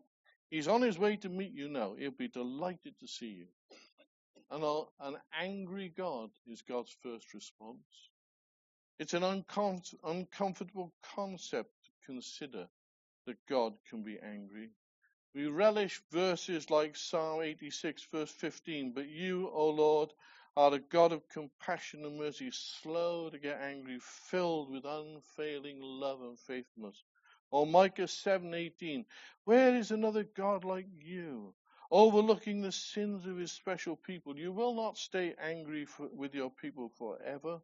he's 0.50 0.68
on 0.68 0.82
his 0.82 0.98
way 0.98 1.16
to 1.16 1.28
meet 1.28 1.52
you 1.52 1.68
now. 1.68 1.94
He'll 1.98 2.10
be 2.10 2.28
delighted 2.28 2.98
to 3.00 3.06
see 3.06 3.28
you. 3.28 3.46
And 4.50 4.64
an 4.98 5.16
angry 5.38 5.92
God 5.96 6.30
is 6.46 6.62
God's 6.62 6.94
first 7.02 7.34
response. 7.34 8.10
It's 8.98 9.14
an 9.14 9.22
uncom- 9.22 9.94
uncomfortable 10.04 10.92
concept 11.14 11.70
to 11.84 11.90
consider 12.04 12.68
that 13.26 13.46
God 13.48 13.74
can 13.88 14.02
be 14.02 14.18
angry. 14.18 14.70
We 15.34 15.46
relish 15.46 16.02
verses 16.10 16.68
like 16.70 16.96
Psalm 16.96 17.42
86, 17.42 18.06
verse 18.12 18.30
15. 18.30 18.92
But 18.92 19.08
you, 19.08 19.48
O 19.54 19.70
Lord, 19.70 20.12
are 20.56 20.72
the 20.72 20.80
God 20.80 21.12
of 21.12 21.28
compassion 21.28 22.04
and 22.04 22.18
mercy, 22.18 22.50
slow 22.50 23.30
to 23.30 23.38
get 23.38 23.60
angry, 23.60 23.98
filled 24.00 24.70
with 24.70 24.84
unfailing 24.84 25.78
love 25.80 26.20
and 26.22 26.38
faithfulness. 26.40 27.02
Or 27.50 27.66
Micah 27.66 28.08
7:18, 28.08 29.06
where 29.44 29.76
is 29.76 29.90
another 29.90 30.24
God 30.24 30.64
like 30.64 30.86
you, 31.00 31.54
overlooking 31.90 32.60
the 32.60 32.72
sins 32.72 33.26
of 33.26 33.36
his 33.38 33.52
special 33.52 33.96
people. 33.96 34.38
You 34.38 34.52
will 34.52 34.74
not 34.74 34.98
stay 34.98 35.34
angry 35.40 35.84
for, 35.86 36.08
with 36.08 36.34
your 36.34 36.50
people 36.50 36.90
forever 36.90 37.60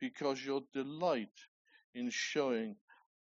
because 0.00 0.44
your 0.44 0.62
delight 0.72 1.46
in 1.94 2.10
showing, 2.10 2.76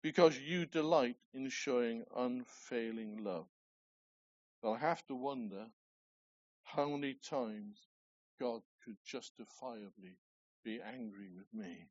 because 0.02 0.38
you 0.38 0.66
delight 0.66 1.16
in 1.34 1.48
showing 1.48 2.04
unfailing 2.16 3.24
love. 3.24 3.46
But 4.62 4.72
I 4.72 4.78
have 4.78 5.04
to 5.06 5.14
wonder 5.14 5.66
how 6.64 6.90
many 6.90 7.14
times 7.14 7.78
God 8.40 8.62
could 8.84 8.96
justifiably 9.04 10.16
be 10.64 10.80
angry 10.82 11.28
with 11.34 11.52
me. 11.52 11.88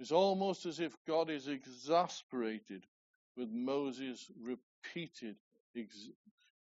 It's 0.00 0.12
almost 0.12 0.66
as 0.66 0.80
if 0.80 0.96
God 1.06 1.30
is 1.30 1.48
exasperated 1.48 2.84
with 3.36 3.48
Moses' 3.50 4.30
repeated 4.40 5.36
ex- 5.76 6.10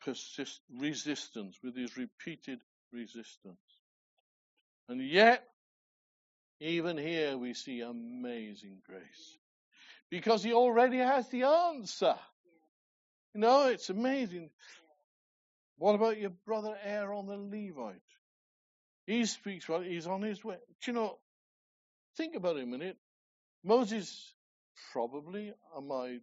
persist, 0.02 0.62
resistance, 0.78 1.58
with 1.64 1.76
his 1.76 1.98
repeated 1.98 2.60
resistance. 2.92 3.58
And 4.90 5.02
yet, 5.02 5.44
even 6.60 6.98
here 6.98 7.38
we 7.38 7.54
see 7.54 7.82
amazing 7.82 8.82
grace. 8.86 9.38
Because 10.12 10.44
he 10.44 10.54
already 10.54 11.00
has 11.00 11.28
the 11.30 11.44
answer. 11.44 12.16
You 13.34 13.42
know, 13.42 13.68
it's 13.68 13.90
amazing. 13.90 14.50
What 15.78 15.96
about 15.96 16.20
your 16.20 16.32
brother 16.46 16.78
Aaron 16.84 17.26
the 17.26 17.38
Levite? 17.38 18.02
He 19.08 19.26
speaks 19.26 19.68
well, 19.68 19.82
he's 19.82 20.08
on 20.08 20.22
his 20.22 20.44
way. 20.44 20.58
Do 20.84 20.92
you 20.92 20.94
know, 20.94 21.18
think 22.18 22.36
about 22.36 22.58
it 22.58 22.64
a 22.64 22.68
minute. 22.68 22.98
Moses 23.66 24.36
probably, 24.92 25.52
am 25.76 25.92
I 25.92 26.20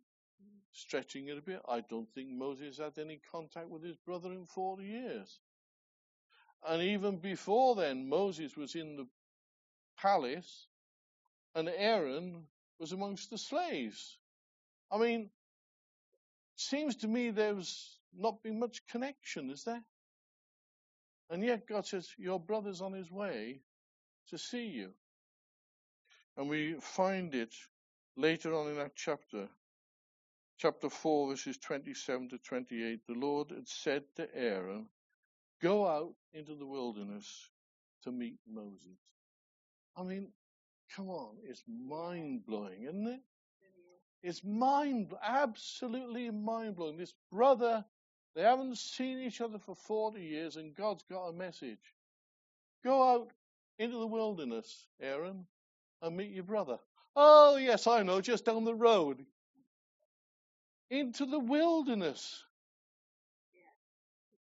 stretching 0.71 1.27
it 1.27 1.37
a 1.37 1.43
bit, 1.43 1.61
I 1.69 1.81
don't 1.81 2.09
think 2.15 2.31
Moses 2.31 2.79
had 2.79 2.97
any 2.99 3.21
contact 3.33 3.69
with 3.69 3.83
his 3.83 3.97
brother 3.97 4.33
in 4.33 4.47
40 4.47 4.85
years. 4.85 5.41
And 6.65 6.81
even 6.81 7.17
before 7.17 7.75
then, 7.75 8.09
Moses 8.09 8.57
was 8.57 8.77
in 8.77 8.97
the 8.97 9.09
palace 10.01 10.69
and 11.57 11.69
Aaron 11.69 12.47
was 12.79 12.93
amongst 12.93 13.31
the 13.31 13.39
slaves. 13.39 14.19
I 14.89 14.99
mean, 14.99 15.29
seems 16.55 16.95
to 16.99 17.09
me 17.09 17.31
there's 17.31 17.99
not 18.17 18.41
been 18.45 18.61
much 18.61 18.87
connection, 18.87 19.51
is 19.51 19.65
there? 19.65 19.83
And 21.29 21.43
yet 21.43 21.67
God 21.67 21.87
says, 21.87 22.09
Your 22.19 22.39
brother's 22.39 22.81
on 22.81 22.93
his 22.93 23.11
way 23.11 23.63
to 24.29 24.39
see 24.39 24.67
you. 24.67 24.93
And 26.37 26.49
we 26.49 26.75
find 26.81 27.35
it 27.35 27.55
later 28.17 28.55
on 28.55 28.69
in 28.69 28.77
that 28.77 28.97
chapter 28.97 29.49
chapter 30.63 30.89
4, 30.89 31.31
verses 31.31 31.59
27 31.59 32.29
to 32.29 32.39
28, 32.39 33.01
the 33.09 33.15
Lord 33.15 33.51
had 33.51 33.67
said 33.67 34.05
to 34.15 34.29
Aaron, 34.33 34.87
Go 35.61 35.89
out 35.89 36.15
into 36.33 36.55
the 36.55 36.67
wilderness 36.67 37.51
to 38.05 38.13
meet 38.13 38.39
Moses. 38.49 38.99
I 39.97 40.05
mean, 40.05 40.29
come 40.95 41.09
on, 41.09 41.37
it's 41.43 41.65
mind 41.67 42.47
blowing, 42.47 42.85
isn't 42.85 43.09
it? 43.09 43.21
It's 44.23 44.45
mind, 44.45 45.13
absolutely 45.21 46.31
mind 46.31 46.77
blowing. 46.77 46.97
This 46.97 47.15
brother, 47.33 47.85
they 48.37 48.43
haven't 48.43 48.79
seen 48.79 49.19
each 49.19 49.41
other 49.41 49.59
for 49.59 49.75
40 49.75 50.21
years, 50.21 50.57
and 50.57 50.77
God's 50.77 51.05
got 51.11 51.27
a 51.27 51.33
message. 51.33 51.95
Go 52.85 53.03
out 53.03 53.33
into 53.81 53.99
the 53.99 54.07
wilderness, 54.07 54.87
Aaron, 55.01 55.45
and 56.03 56.17
meet 56.17 56.33
your 56.33 56.45
brother. 56.45 56.79
Oh, 57.17 57.57
yes, 57.57 57.87
I 57.87 58.03
know, 58.03 58.21
just 58.21 58.45
down 58.45 58.65
the 58.65 58.75
road 58.75 59.25
into 60.91 61.25
the 61.25 61.39
wilderness. 61.39 62.45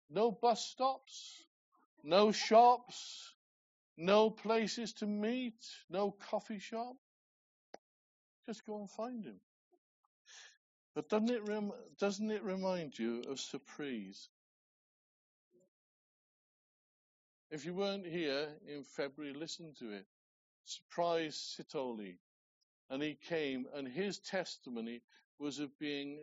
No 0.09 0.31
bus 0.31 0.65
stops, 0.65 1.43
no 2.03 2.31
shops, 2.31 3.33
no 3.97 4.29
places 4.29 4.93
to 4.93 5.05
meet, 5.05 5.59
no 5.89 6.11
coffee 6.29 6.59
shop. 6.59 6.95
Just 8.47 8.65
go 8.65 8.79
and 8.79 8.89
find 8.89 9.25
him. 9.25 9.39
But 10.95 11.09
doesn't 11.09 11.29
it, 11.29 11.47
rem- 11.47 11.71
doesn't 11.99 12.31
it 12.31 12.43
remind 12.43 12.97
you 12.97 13.23
of 13.29 13.39
Surprise? 13.39 14.29
If 17.51 17.65
you 17.65 17.73
weren't 17.73 18.05
here 18.05 18.47
in 18.67 18.83
February, 18.83 19.33
listen 19.33 19.73
to 19.79 19.91
it. 19.91 20.05
Surprise 20.69 21.55
Sithole. 21.57 22.17
And 22.89 23.03
he 23.03 23.15
came, 23.27 23.65
and 23.73 23.87
his 23.87 24.19
testimony 24.19 25.01
was 25.37 25.59
of 25.59 25.77
being 25.79 26.19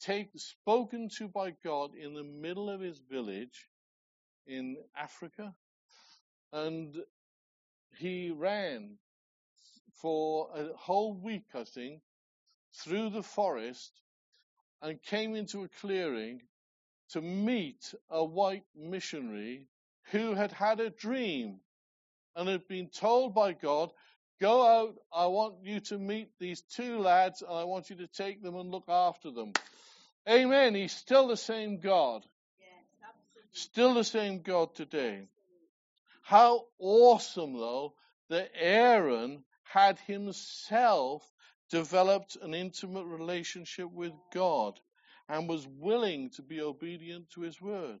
take, 0.00 0.30
spoken 0.36 1.08
to 1.18 1.28
by 1.28 1.52
God 1.64 1.94
in 1.94 2.14
the 2.14 2.24
middle 2.24 2.70
of 2.70 2.80
his 2.80 2.98
village 2.98 3.68
in 4.46 4.76
Africa. 4.96 5.54
And 6.52 6.94
he 7.98 8.30
ran 8.30 8.98
for 9.94 10.48
a 10.54 10.76
whole 10.76 11.14
week, 11.14 11.46
I 11.54 11.64
think, 11.64 12.02
through 12.72 13.10
the 13.10 13.22
forest 13.22 13.92
and 14.82 15.02
came 15.02 15.34
into 15.34 15.64
a 15.64 15.68
clearing 15.68 16.42
to 17.10 17.20
meet 17.20 17.94
a 18.10 18.24
white 18.24 18.64
missionary 18.74 19.68
who 20.10 20.34
had 20.34 20.52
had 20.52 20.80
a 20.80 20.90
dream 20.90 21.60
and 22.36 22.48
had 22.48 22.68
been 22.68 22.88
told 22.88 23.34
by 23.34 23.54
God, 23.54 23.90
go 24.40 24.66
out, 24.66 24.94
I 25.12 25.26
want 25.26 25.54
you 25.64 25.80
to 25.80 25.98
meet 25.98 26.28
these 26.38 26.60
two 26.60 26.98
lads 26.98 27.42
and 27.42 27.50
I 27.50 27.64
want 27.64 27.90
you 27.90 27.96
to 27.96 28.06
take 28.06 28.42
them 28.42 28.54
and 28.56 28.70
look 28.70 28.88
after 28.88 29.30
them. 29.30 29.52
Amen. 30.28 30.74
He's 30.74 30.92
still 30.92 31.28
the 31.28 31.36
same 31.36 31.80
God. 31.80 32.24
Yes, 32.58 33.62
Still 33.62 33.94
the 33.94 34.04
same 34.04 34.42
God 34.42 34.74
today. 34.74 35.28
How 36.22 36.66
awesome 36.78 37.54
though 37.54 37.94
that 38.28 38.50
Aaron 38.54 39.44
had 39.62 39.98
himself 40.00 41.22
developed 41.70 42.36
an 42.42 42.54
intimate 42.54 43.04
relationship 43.04 43.90
with 43.90 44.12
God 44.32 44.78
and 45.28 45.48
was 45.48 45.66
willing 45.66 46.30
to 46.30 46.42
be 46.42 46.60
obedient 46.60 47.30
to 47.30 47.40
his 47.40 47.60
word. 47.60 47.98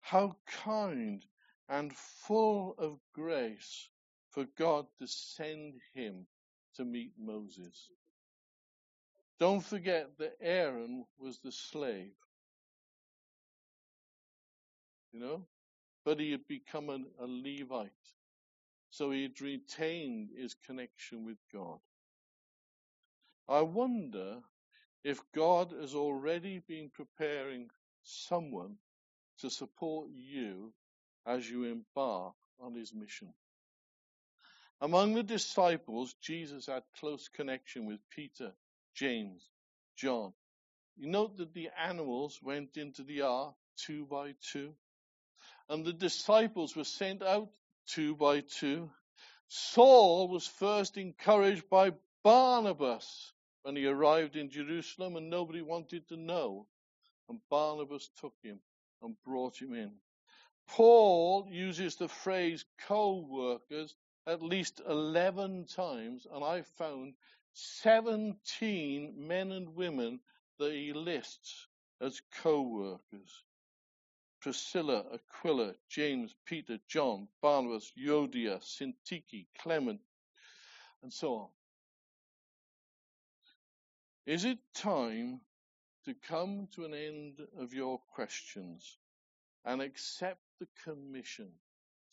How 0.00 0.36
kind 0.64 1.24
and 1.70 1.96
full 1.96 2.74
of 2.78 2.98
grace 3.14 3.88
for 4.30 4.44
God 4.58 4.86
to 4.98 5.06
send 5.06 5.74
him 5.94 6.26
to 6.74 6.84
meet 6.84 7.12
Moses. 7.16 7.90
Don't 9.38 9.64
forget 9.64 10.10
that 10.18 10.36
Aaron 10.40 11.04
was 11.18 11.38
the 11.38 11.52
slave. 11.52 12.12
You 15.12 15.20
know? 15.20 15.46
But 16.04 16.18
he 16.18 16.32
had 16.32 16.46
become 16.48 16.90
an, 16.90 17.06
a 17.20 17.26
Levite. 17.26 17.90
So 18.90 19.12
he 19.12 19.22
had 19.22 19.40
retained 19.40 20.30
his 20.36 20.54
connection 20.66 21.24
with 21.24 21.38
God. 21.52 21.78
I 23.48 23.62
wonder 23.62 24.38
if 25.04 25.20
God 25.34 25.72
has 25.80 25.94
already 25.94 26.62
been 26.66 26.90
preparing 26.92 27.68
someone 28.02 28.74
to 29.38 29.48
support 29.50 30.08
you 30.12 30.72
as 31.30 31.48
you 31.48 31.64
embark 31.64 32.34
on 32.60 32.74
his 32.74 32.92
mission. 32.92 33.32
Among 34.80 35.14
the 35.14 35.22
disciples, 35.22 36.14
Jesus 36.22 36.66
had 36.66 36.82
close 36.98 37.28
connection 37.28 37.86
with 37.86 38.00
Peter, 38.10 38.52
James, 38.94 39.48
John. 39.96 40.32
You 40.96 41.08
note 41.08 41.36
that 41.36 41.54
the 41.54 41.68
animals 41.78 42.40
went 42.42 42.76
into 42.76 43.04
the 43.04 43.22
ark 43.22 43.54
two 43.76 44.06
by 44.06 44.34
two, 44.52 44.74
and 45.68 45.84
the 45.84 45.92
disciples 45.92 46.74
were 46.74 46.84
sent 46.84 47.22
out 47.22 47.48
two 47.86 48.16
by 48.16 48.40
two. 48.40 48.90
Saul 49.48 50.28
was 50.28 50.46
first 50.46 50.96
encouraged 50.96 51.68
by 51.70 51.92
Barnabas 52.24 53.32
when 53.62 53.76
he 53.76 53.86
arrived 53.86 54.36
in 54.36 54.50
Jerusalem 54.50 55.16
and 55.16 55.30
nobody 55.30 55.62
wanted 55.62 56.08
to 56.08 56.16
know. 56.16 56.66
And 57.28 57.38
Barnabas 57.50 58.10
took 58.20 58.34
him 58.42 58.58
and 59.02 59.14
brought 59.24 59.60
him 59.60 59.74
in. 59.74 59.92
Paul 60.76 61.48
uses 61.50 61.96
the 61.96 62.08
phrase 62.08 62.64
co-workers 62.86 63.96
at 64.28 64.40
least 64.40 64.80
11 64.88 65.66
times, 65.66 66.28
and 66.32 66.44
I 66.44 66.62
found 66.62 67.14
17 67.54 69.14
men 69.18 69.50
and 69.50 69.74
women 69.74 70.20
that 70.60 70.72
he 70.72 70.92
lists 70.92 71.66
as 72.00 72.22
co-workers. 72.40 73.42
Priscilla, 74.40 75.04
Aquila, 75.12 75.74
James, 75.88 76.36
Peter, 76.46 76.78
John, 76.86 77.26
Barnabas, 77.42 77.92
Euodia, 77.98 78.60
Syntyche, 78.60 79.48
Clement, 79.58 80.00
and 81.02 81.12
so 81.12 81.34
on. 81.34 81.48
Is 84.24 84.44
it 84.44 84.58
time 84.72 85.40
to 86.04 86.14
come 86.14 86.68
to 86.76 86.84
an 86.84 86.94
end 86.94 87.40
of 87.58 87.74
your 87.74 87.98
questions 88.14 88.99
and 89.64 89.82
accept 89.82 90.40
the 90.58 90.68
commission 90.84 91.48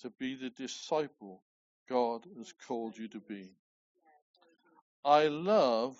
to 0.02 0.10
be 0.20 0.36
the 0.36 0.50
disciple 0.50 1.44
God 1.90 2.26
has 2.38 2.54
called 2.68 2.98
you 2.98 3.08
to 3.10 3.20
be? 3.20 3.50
I 5.04 5.28
love 5.28 5.96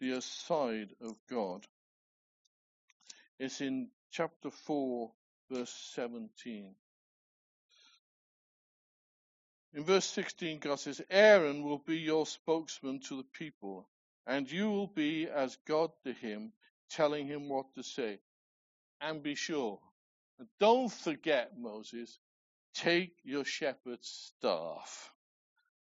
the 0.00 0.12
aside 0.12 0.90
of 1.00 1.16
God. 1.30 1.64
It's 3.38 3.60
in 3.60 3.88
chapter 4.10 4.50
4, 4.50 5.12
verse 5.50 5.92
17. 5.94 6.74
In 9.74 9.84
verse 9.84 10.06
16, 10.06 10.58
God 10.58 10.80
says, 10.80 11.00
Aaron 11.10 11.62
will 11.62 11.78
be 11.78 11.98
your 11.98 12.26
spokesman 12.26 13.00
to 13.08 13.18
the 13.18 13.26
people, 13.38 13.88
and 14.26 14.50
you 14.50 14.70
will 14.70 14.88
be 14.88 15.28
as 15.28 15.56
God 15.66 15.90
to 16.04 16.12
him, 16.12 16.52
telling 16.90 17.26
him 17.26 17.48
what 17.48 17.66
to 17.74 17.82
say. 17.82 18.18
And 19.00 19.22
be 19.22 19.36
sure, 19.36 19.78
and 20.38 20.48
don't 20.60 20.92
forget, 20.92 21.52
Moses, 21.58 22.18
take 22.74 23.12
your 23.24 23.44
shepherd's 23.44 24.08
staff 24.08 25.12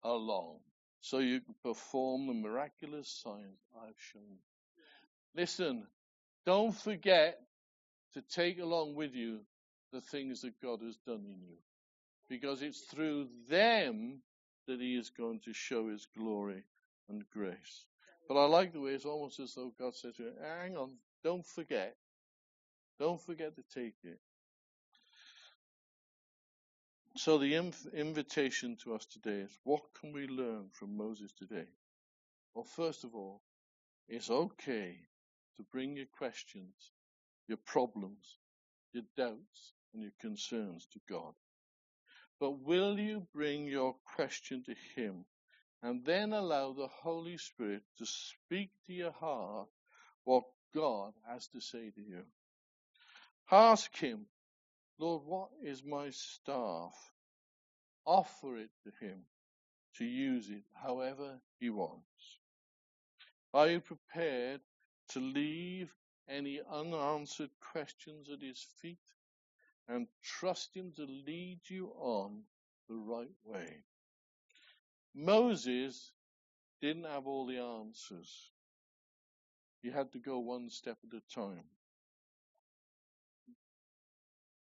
along 0.03 0.59
so 1.01 1.19
you 1.19 1.41
can 1.41 1.55
perform 1.63 2.27
the 2.27 2.33
miraculous 2.33 3.09
signs 3.23 3.59
I've 3.75 3.99
shown. 4.11 4.37
Listen, 5.35 5.85
don't 6.45 6.75
forget 6.75 7.39
to 8.13 8.21
take 8.21 8.59
along 8.59 8.95
with 8.95 9.13
you 9.13 9.39
the 9.91 10.01
things 10.01 10.41
that 10.41 10.59
God 10.61 10.81
has 10.81 10.97
done 11.05 11.25
in 11.25 11.41
you. 11.47 11.57
Because 12.29 12.61
it's 12.61 12.81
through 12.81 13.27
them 13.49 14.21
that 14.67 14.81
he 14.81 14.95
is 14.95 15.09
going 15.09 15.39
to 15.45 15.53
show 15.53 15.89
his 15.89 16.07
glory 16.17 16.63
and 17.09 17.23
grace. 17.29 17.85
But 18.27 18.37
I 18.37 18.45
like 18.47 18.73
the 18.73 18.81
way 18.81 18.91
it's 18.91 19.05
almost 19.05 19.39
as 19.39 19.53
though 19.53 19.71
God 19.79 19.95
said 19.95 20.15
to 20.15 20.23
him, 20.23 20.33
hang 20.41 20.75
on, 20.75 20.91
don't 21.23 21.45
forget. 21.45 21.95
Don't 22.99 23.21
forget 23.21 23.55
to 23.55 23.63
take 23.73 23.95
it. 24.03 24.19
So 27.17 27.39
the 27.39 27.53
inv- 27.53 27.93
invitation 27.93 28.77
to 28.83 28.93
us 28.93 29.07
today 29.07 29.39
is 29.39 29.59
what 29.63 29.81
can 29.99 30.13
we 30.13 30.27
learn 30.27 30.69
from 30.71 30.95
Moses 30.95 31.33
today? 31.33 31.67
Well, 32.53 32.63
first 32.63 33.03
of 33.03 33.15
all, 33.15 33.41
it's 34.07 34.29
okay 34.29 34.99
to 35.57 35.63
bring 35.71 35.97
your 35.97 36.05
questions, 36.15 36.91
your 37.47 37.57
problems, 37.65 38.37
your 38.93 39.03
doubts, 39.17 39.73
and 39.93 40.03
your 40.03 40.11
concerns 40.21 40.85
to 40.93 40.99
God. 41.09 41.33
But 42.39 42.59
will 42.59 42.99
you 42.99 43.25
bring 43.33 43.65
your 43.65 43.95
question 44.15 44.63
to 44.65 44.75
Him 44.95 45.25
and 45.81 46.05
then 46.05 46.33
allow 46.33 46.73
the 46.73 46.87
Holy 47.01 47.37
Spirit 47.39 47.81
to 47.97 48.05
speak 48.05 48.69
to 48.85 48.93
your 48.93 49.11
heart 49.11 49.69
what 50.23 50.43
God 50.75 51.13
has 51.27 51.47
to 51.47 51.61
say 51.61 51.89
to 51.89 52.01
you? 52.01 52.21
Ask 53.51 53.97
Him, 53.97 54.27
Lord, 54.99 55.23
what 55.25 55.49
is 55.63 55.83
my 55.83 56.09
staff? 56.09 56.95
Offer 58.05 58.57
it 58.57 58.69
to 58.83 59.05
Him 59.05 59.25
to 59.97 60.05
use 60.05 60.49
it 60.49 60.63
however 60.73 61.39
He 61.59 61.69
wants. 61.69 62.39
Are 63.53 63.69
you 63.69 63.79
prepared 63.79 64.61
to 65.09 65.19
leave 65.19 65.93
any 66.29 66.61
unanswered 66.71 67.51
questions 67.71 68.29
at 68.29 68.41
His 68.41 68.65
feet 68.81 68.97
and 69.87 70.07
trust 70.23 70.75
Him 70.75 70.93
to 70.95 71.05
lead 71.05 71.59
you 71.67 71.91
on 71.97 72.43
the 72.89 72.95
right 72.95 73.35
way? 73.45 73.83
Moses 75.13 76.11
didn't 76.81 77.05
have 77.05 77.27
all 77.27 77.45
the 77.45 77.57
answers. 77.57 78.51
He 79.81 79.89
had 79.89 80.11
to 80.13 80.19
go 80.19 80.39
one 80.39 80.69
step 80.69 80.97
at 81.03 81.17
a 81.17 81.33
time. 81.33 81.63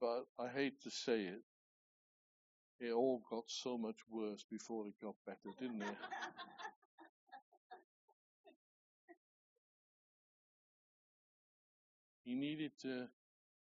But 0.01 0.25
I 0.39 0.47
hate 0.49 0.81
to 0.81 0.89
say 0.89 1.21
it, 1.25 1.43
it 2.79 2.91
all 2.91 3.21
got 3.29 3.43
so 3.47 3.77
much 3.77 3.97
worse 4.09 4.43
before 4.51 4.87
it 4.87 4.95
got 5.01 5.15
better, 5.25 5.55
didn't 5.59 5.83
it? 5.83 5.87
he 12.25 12.33
needed 12.35 12.71
to 12.81 13.07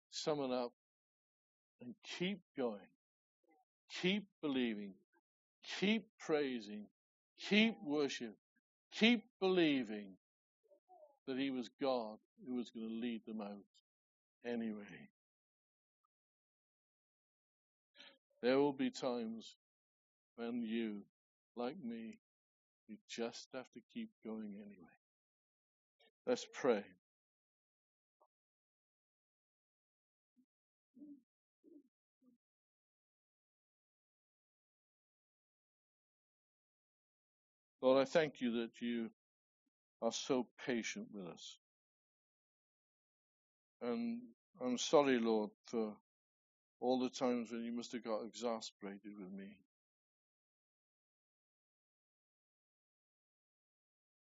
summon 0.09 0.51
up 0.51 0.73
and 1.81 1.95
keep 2.17 2.41
going, 2.57 2.89
keep 4.01 4.25
believing, 4.41 4.95
keep 5.79 6.07
praising, 6.19 6.87
keep 7.39 7.75
worship, 7.85 8.35
Keep 8.91 9.23
believing 9.39 10.17
that 11.27 11.37
he 11.37 11.49
was 11.49 11.69
God 11.81 12.17
who 12.45 12.55
was 12.55 12.69
going 12.69 12.87
to 12.87 12.93
lead 12.93 13.21
them 13.25 13.41
out 13.41 13.63
anyway. 14.45 15.09
There 18.41 18.57
will 18.59 18.73
be 18.73 18.89
times 18.89 19.55
when 20.35 20.63
you, 20.63 21.01
like 21.55 21.75
me, 21.83 22.19
you 22.87 22.97
just 23.09 23.47
have 23.53 23.69
to 23.73 23.81
keep 23.93 24.09
going 24.25 24.55
anyway. 24.55 24.89
Let's 26.25 26.45
pray. 26.53 26.83
Lord, 37.81 38.01
I 38.01 38.05
thank 38.05 38.41
you 38.41 38.61
that 38.61 38.71
you 38.79 39.09
are 40.01 40.11
so 40.11 40.47
patient 40.65 41.07
with 41.13 41.27
us. 41.27 41.57
And 43.81 44.21
I'm 44.63 44.77
sorry, 44.77 45.19
Lord, 45.19 45.49
for 45.65 45.93
all 46.81 46.99
the 46.99 47.09
times 47.09 47.51
when 47.51 47.63
you 47.63 47.71
must 47.71 47.91
have 47.93 48.03
got 48.03 48.25
exasperated 48.25 49.13
with 49.17 49.31
me. 49.31 49.57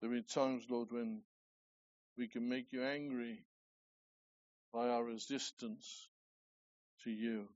There 0.02 0.10
have 0.12 0.18
been 0.18 0.44
times, 0.44 0.66
Lord, 0.70 0.90
when 0.92 1.22
we 2.18 2.28
can 2.28 2.50
make 2.50 2.66
you 2.72 2.84
angry 2.84 3.46
by 4.74 4.90
our 4.90 5.04
resistance 5.04 6.10
to 7.04 7.12
you. 7.12 7.48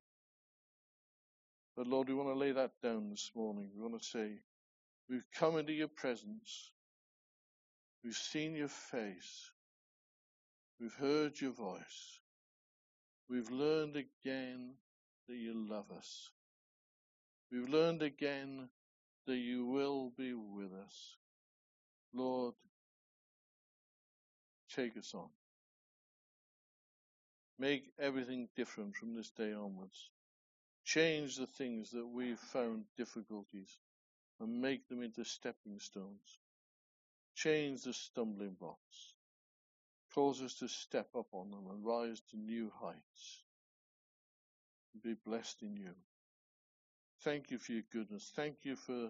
But 1.76 1.88
Lord, 1.88 2.08
we 2.08 2.16
want 2.16 2.30
to 2.30 2.40
lay 2.40 2.54
that 2.54 2.72
down 2.82 3.10
this 3.10 3.32
morning. 3.36 3.70
We 3.76 3.82
want 3.82 4.02
to 4.02 4.08
say, 4.08 4.40
we've 5.10 5.26
come 5.38 5.58
into 5.58 5.74
your 5.74 5.90
presence. 5.90 6.72
We've 8.04 8.14
seen 8.14 8.56
your 8.56 8.70
face. 8.70 9.52
We've 10.80 10.96
heard 10.96 11.40
your 11.42 11.52
voice. 11.52 12.20
We've 13.30 13.50
learned 13.50 13.98
again 13.98 14.76
that 15.28 15.36
you 15.36 15.54
love 15.70 15.92
us. 15.92 16.30
We've 17.52 17.70
learned 17.70 18.02
again 18.02 18.70
that 19.28 19.38
you 19.38 19.66
will 19.66 20.12
be 20.18 20.34
with 20.34 20.72
us. 20.74 21.18
Lord, 22.14 22.56
take 24.76 24.98
us 24.98 25.14
on. 25.14 25.30
Make 27.58 27.92
everything 28.00 28.50
different 28.56 28.96
from 28.96 29.16
this 29.16 29.32
day 29.32 29.54
onwards. 29.54 30.10
Change 30.84 31.38
the 31.38 31.48
things 31.48 31.92
that 31.92 32.06
we've 32.08 32.40
found 32.40 32.86
difficulties 32.98 33.80
and 34.40 34.62
make 34.62 34.88
them 34.88 35.02
into 35.02 35.24
stepping 35.24 35.80
stones. 35.80 36.40
Change 37.36 37.84
the 37.84 37.94
stumbling 37.94 38.56
blocks. 38.60 39.14
Cause 40.14 40.42
us 40.42 40.56
to 40.60 40.68
step 40.68 41.10
up 41.18 41.28
on 41.34 41.52
them 41.52 41.68
and 41.70 41.86
rise 41.86 42.22
to 42.32 42.38
new 42.38 42.72
heights. 42.82 43.45
Be 45.04 45.16
blessed 45.26 45.62
in 45.64 45.76
you. 45.78 45.92
Thank 47.24 47.52
you 47.52 47.58
for 47.58 47.72
your 47.74 47.84
goodness. 47.92 48.32
Thank 48.36 48.58
you 48.64 48.76
for 48.76 49.10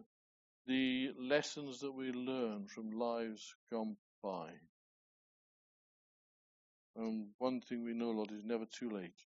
the 0.67 1.11
lessons 1.19 1.81
that 1.81 1.93
we 1.93 2.11
learn 2.11 2.67
from 2.67 2.91
lives 2.91 3.53
gone 3.71 3.97
by. 4.23 4.49
And 6.95 7.27
one 7.37 7.61
thing 7.61 7.83
we 7.83 7.93
know, 7.93 8.11
Lord, 8.11 8.31
is 8.31 8.43
never 8.43 8.65
too 8.65 8.89
late. 8.89 9.19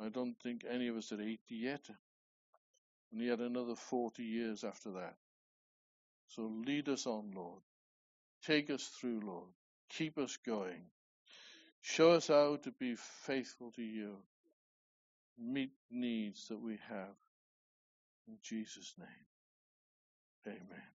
I 0.00 0.10
don't 0.10 0.36
think 0.42 0.64
any 0.68 0.88
of 0.88 0.96
us 0.96 1.12
are 1.12 1.20
80 1.20 1.38
yet. 1.48 1.88
And 3.10 3.22
yet 3.22 3.40
another 3.40 3.74
40 3.74 4.22
years 4.22 4.64
after 4.64 4.92
that. 4.92 5.16
So 6.28 6.50
lead 6.66 6.88
us 6.88 7.06
on, 7.06 7.32
Lord. 7.34 7.62
Take 8.44 8.70
us 8.70 8.84
through, 9.00 9.20
Lord. 9.24 9.48
Keep 9.88 10.18
us 10.18 10.36
going. 10.46 10.82
Show 11.80 12.12
us 12.12 12.28
how 12.28 12.56
to 12.56 12.70
be 12.72 12.96
faithful 12.96 13.72
to 13.72 13.82
you. 13.82 14.16
Meet 15.40 15.72
needs 15.90 16.48
that 16.48 16.60
we 16.60 16.78
have. 16.88 17.16
In 18.28 18.38
Jesus' 18.42 18.94
name. 18.98 19.08
Amen. 20.46 20.97